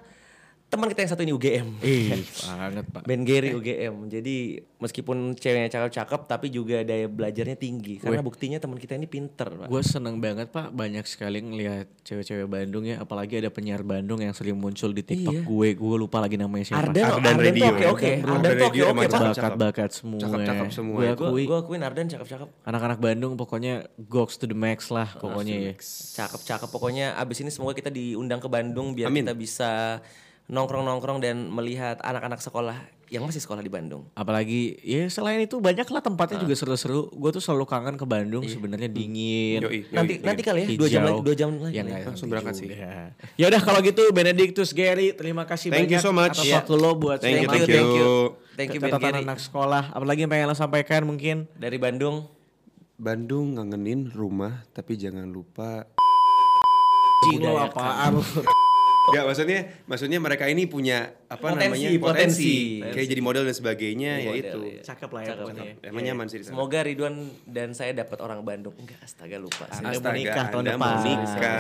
teman 0.72 0.88
kita 0.88 1.04
yang 1.04 1.12
satu 1.12 1.22
ini 1.28 1.36
UGM. 1.36 1.68
Ih, 1.84 2.24
banget 2.48 2.86
pak. 2.88 3.04
Ben 3.04 3.28
Gary 3.28 3.52
UGM. 3.52 4.08
Jadi 4.08 4.64
meskipun 4.80 5.36
ceweknya 5.36 5.68
cakep-cakep, 5.68 6.22
tapi 6.26 6.48
juga 6.48 6.80
daya 6.82 7.12
belajarnya 7.12 7.60
tinggi. 7.60 8.00
Karena 8.00 8.24
buktinya 8.24 8.56
teman 8.56 8.80
kita 8.80 8.96
ini 8.96 9.04
pinter, 9.04 9.52
Pak. 9.52 9.68
Gue 9.68 9.84
seneng 9.84 10.24
banget 10.24 10.48
pak, 10.48 10.72
banyak 10.72 11.04
sekali 11.04 11.44
ngelihat 11.44 11.92
cewek-cewek 12.02 12.48
Bandung 12.48 12.88
ya, 12.88 13.04
apalagi 13.04 13.44
ada 13.44 13.52
penyiar 13.52 13.84
Bandung 13.84 14.24
yang 14.24 14.32
sering 14.32 14.56
muncul 14.56 14.96
di 14.96 15.04
TikTok 15.04 15.36
Iya. 15.36 15.44
gue, 15.44 15.68
gue 15.76 15.96
lupa 16.00 16.24
lagi 16.24 16.40
namanya 16.40 16.72
siapa. 16.72 16.88
Ardan, 16.88 17.04
Ardan 17.04 17.20
Ardan, 17.20 17.36
tuh 17.36 17.44
Radio 17.44 17.68
oke 17.68 17.84
ya. 17.84 17.90
oke. 17.92 18.10
Ardan 18.10 18.32
Ardan 18.32 18.52
tuh 18.56 18.64
Radio 18.64 18.84
oke 18.88 19.06
cakep. 19.06 19.28
Bakat-bakat 19.36 19.90
semua. 19.92 20.20
Cakep-cakep 20.24 20.68
semua. 20.72 20.98
Gue 20.98 21.08
akui, 21.12 21.44
gue 21.44 21.58
akuin 21.60 21.82
Ardan 21.84 22.08
cakep-cakep. 22.08 22.48
anak-anak 22.64 23.00
Bandung 23.04 23.34
pokoknya 23.36 23.74
goks 24.00 24.40
to 24.40 24.48
the 24.48 24.56
max 24.56 24.88
lah 24.88 25.12
pokoknya 25.20 25.56
ya. 25.68 25.74
Cakep-cakep 26.16 26.70
pokoknya 26.72 27.20
abis 27.20 27.44
ini 27.44 27.52
semoga 27.52 27.76
kita 27.76 27.92
diundang 27.92 28.40
ke 28.40 28.48
Bandung 28.48 28.96
biar 28.96 29.12
Amin. 29.12 29.28
kita 29.28 29.36
bisa 29.36 29.70
nongkrong-nongkrong 30.48 31.20
dan 31.20 31.50
melihat 31.50 32.02
anak-anak 32.02 32.40
sekolah 32.40 32.78
yang 33.12 33.28
masih 33.28 33.44
sekolah 33.44 33.60
di 33.60 33.68
Bandung. 33.68 34.08
Apalagi 34.16 34.80
ya 34.80 35.04
selain 35.12 35.44
itu 35.44 35.60
banyak 35.60 35.84
lah 35.84 36.00
tempatnya 36.00 36.40
juga 36.40 36.56
seru-seru. 36.56 37.12
Gue 37.12 37.36
tuh 37.36 37.44
selalu 37.44 37.68
kangen 37.68 38.00
ke 38.00 38.08
Bandung 38.08 38.48
sebenarnya 38.48 38.88
dingin. 38.88 39.60
Yoi, 39.60 39.84
yoi, 39.84 39.92
nanti 39.92 40.14
yoi. 40.16 40.24
nanti 40.24 40.42
kali 40.42 40.60
ya 40.64 40.68
dua 40.80 40.88
jam 40.88 41.02
lagi 41.04 41.20
dua 41.20 41.36
jam 41.36 41.50
lagi. 41.60 41.76
Ya 41.76 41.84
nggak, 41.84 42.08
Langsung 42.08 42.32
berangkat 42.32 42.56
sih. 42.56 42.72
Ya 43.36 43.46
udah 43.52 43.60
kalau 43.60 43.84
gitu 43.84 44.00
Benedictus 44.16 44.72
Gary 44.72 45.12
terima 45.12 45.44
kasih 45.44 45.76
Thank 45.76 45.92
you 45.92 46.00
banyak 46.00 46.08
so 46.08 46.16
much. 46.16 46.40
atas 46.40 46.48
Iya. 46.48 46.56
waktu 46.64 46.74
lo 46.80 46.92
buat 46.96 47.20
Thank 47.20 47.44
you, 47.44 47.50
thank 47.52 47.68
you. 47.68 47.76
Thank 47.76 47.92
you. 48.00 48.12
Thank 48.56 48.70
you 48.72 48.80
Ben 48.80 48.92
catatan 48.96 49.12
Gary. 49.12 49.24
anak 49.28 49.40
sekolah. 49.44 49.84
Apalagi 49.92 50.24
yang 50.24 50.32
pengen 50.32 50.48
lo 50.48 50.56
sampaikan 50.56 51.04
mungkin. 51.04 51.52
Dari 51.60 51.76
Bandung. 51.76 52.32
Bandung 52.96 53.60
ngangenin 53.60 54.08
rumah 54.08 54.64
tapi 54.72 54.96
jangan 54.96 55.28
lupa 55.28 55.84
Cing 57.28 57.44
lo 57.44 57.60
apaan? 57.60 58.24
Gak 59.04 59.26
maksudnya 59.26 59.60
maksudnya 59.84 60.18
mereka 60.18 60.46
ini 60.46 60.64
punya 60.64 61.10
apa 61.26 61.42
Potensi, 61.42 61.90
namanya 61.90 61.90
potensi. 61.98 62.54
kayak 62.86 63.08
jadi 63.08 63.20
model 63.20 63.44
dan 63.44 63.56
sebagainya 63.56 64.12
ya 64.20 64.32
itu. 64.32 64.60
iya. 64.62 64.82
Cakep 64.84 65.10
lah 65.10 65.22
ya 65.22 65.28
Cakep, 65.28 65.42
pokoknya. 65.42 65.64
cakep. 65.74 65.90
Emang 65.90 66.04
nyaman 66.06 66.26
sih 66.28 66.38
di 66.38 66.44
sana. 66.44 66.54
Semoga 66.54 66.80
Ridwan 66.82 67.16
dan 67.44 67.68
saya 67.72 67.92
dapat 67.94 68.18
orang 68.20 68.40
Bandung. 68.42 68.78
Enggak, 68.78 69.02
astaga 69.02 69.36
lupa. 69.36 69.66
Saya 69.70 69.90
Astaga, 69.92 70.06
mau 70.06 70.14
nikah 70.14 70.46
tahun 70.48 70.62
Anda 70.62 70.72
depan. 70.72 70.94
mau 70.94 71.02
nikah. 71.02 71.60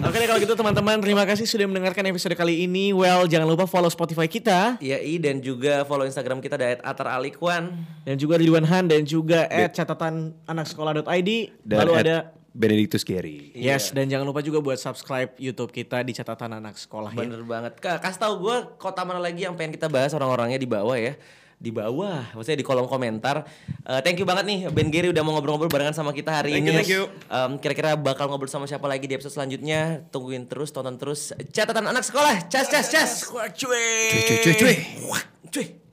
Oke 0.00 0.16
deh 0.16 0.26
kalau 0.26 0.40
gitu 0.40 0.54
teman-teman 0.54 0.96
terima 0.98 1.24
kasih 1.24 1.44
sudah 1.44 1.66
mendengarkan 1.66 2.04
episode 2.06 2.34
kali 2.34 2.62
ini. 2.62 2.92
Well 2.92 3.26
jangan 3.26 3.44
lupa 3.44 3.66
follow 3.66 3.88
Spotify 3.88 4.24
kita 4.24 4.78
Iya, 4.78 4.98
i 5.00 5.18
dan 5.18 5.40
juga 5.40 5.82
follow 5.84 6.06
Instagram 6.06 6.38
kita 6.38 6.54
dari 6.54 6.78
@ataralikwan. 6.78 7.74
dan 8.04 8.14
juga 8.14 8.38
Ridwan 8.38 8.62
Han 8.62 8.86
dan 8.86 9.02
juga 9.02 9.44
at 9.44 9.74
catatan 9.74 10.38
anak 10.44 10.64
sekolah.id. 10.66 11.30
Dan 11.60 11.78
Lalu 11.82 11.92
at 11.92 12.00
ada 12.00 12.16
Benedictus 12.52 13.04
Gary. 13.04 13.52
Yes 13.52 13.92
dan 13.92 14.08
jangan 14.08 14.24
lupa 14.24 14.40
juga 14.40 14.58
buat 14.58 14.80
subscribe 14.80 15.36
YouTube 15.36 15.70
kita 15.70 16.00
di 16.02 16.16
catatan 16.16 16.58
anak 16.58 16.80
sekolah 16.80 17.12
ya. 17.12 17.20
Bener 17.20 17.42
banget. 17.44 17.76
Kak, 17.78 18.00
kasih 18.00 18.20
tahu 18.24 18.34
gue 18.48 18.56
kota 18.80 19.04
mana 19.04 19.20
lagi 19.20 19.44
yang 19.44 19.54
pengen 19.54 19.76
kita 19.76 19.86
bahas 19.86 20.12
orang-orangnya 20.16 20.58
di 20.58 20.68
bawah 20.68 20.96
ya. 20.96 21.14
Di 21.58 21.74
bawah, 21.74 22.22
maksudnya 22.38 22.62
di 22.62 22.62
kolom 22.62 22.86
komentar. 22.86 23.42
Eh, 23.82 24.00
thank 24.06 24.14
you 24.14 24.22
banget 24.22 24.46
nih 24.46 24.70
Ben 24.70 24.94
Gary 24.94 25.10
udah 25.10 25.26
mau 25.26 25.34
ngobrol-ngobrol 25.34 25.66
barengan 25.66 25.90
sama 25.90 26.14
kita 26.14 26.30
hari 26.30 26.54
Thank 26.54 26.70
ini. 26.70 26.70
you, 26.70 26.78
thank 26.78 26.94
you. 26.94 27.02
Em, 27.26 27.52
kira-kira 27.58 27.98
bakal 27.98 28.30
ngobrol 28.30 28.46
sama 28.46 28.70
siapa 28.70 28.86
lagi 28.86 29.10
di 29.10 29.18
episode 29.18 29.34
selanjutnya? 29.34 30.06
Tungguin 30.14 30.46
terus, 30.46 30.70
tonton 30.70 30.94
terus 30.94 31.34
catatan 31.50 31.90
anak 31.90 32.06
sekolah. 32.06 32.46
Cas 32.46 32.70
cas 32.70 32.86
cas. 32.86 33.26
Cuy. 33.58 33.74
Cuy 34.06 34.22
cuy 34.22 34.38
cuy 34.38 34.54
cuy. 34.54 34.74
Cuy. 35.50 35.87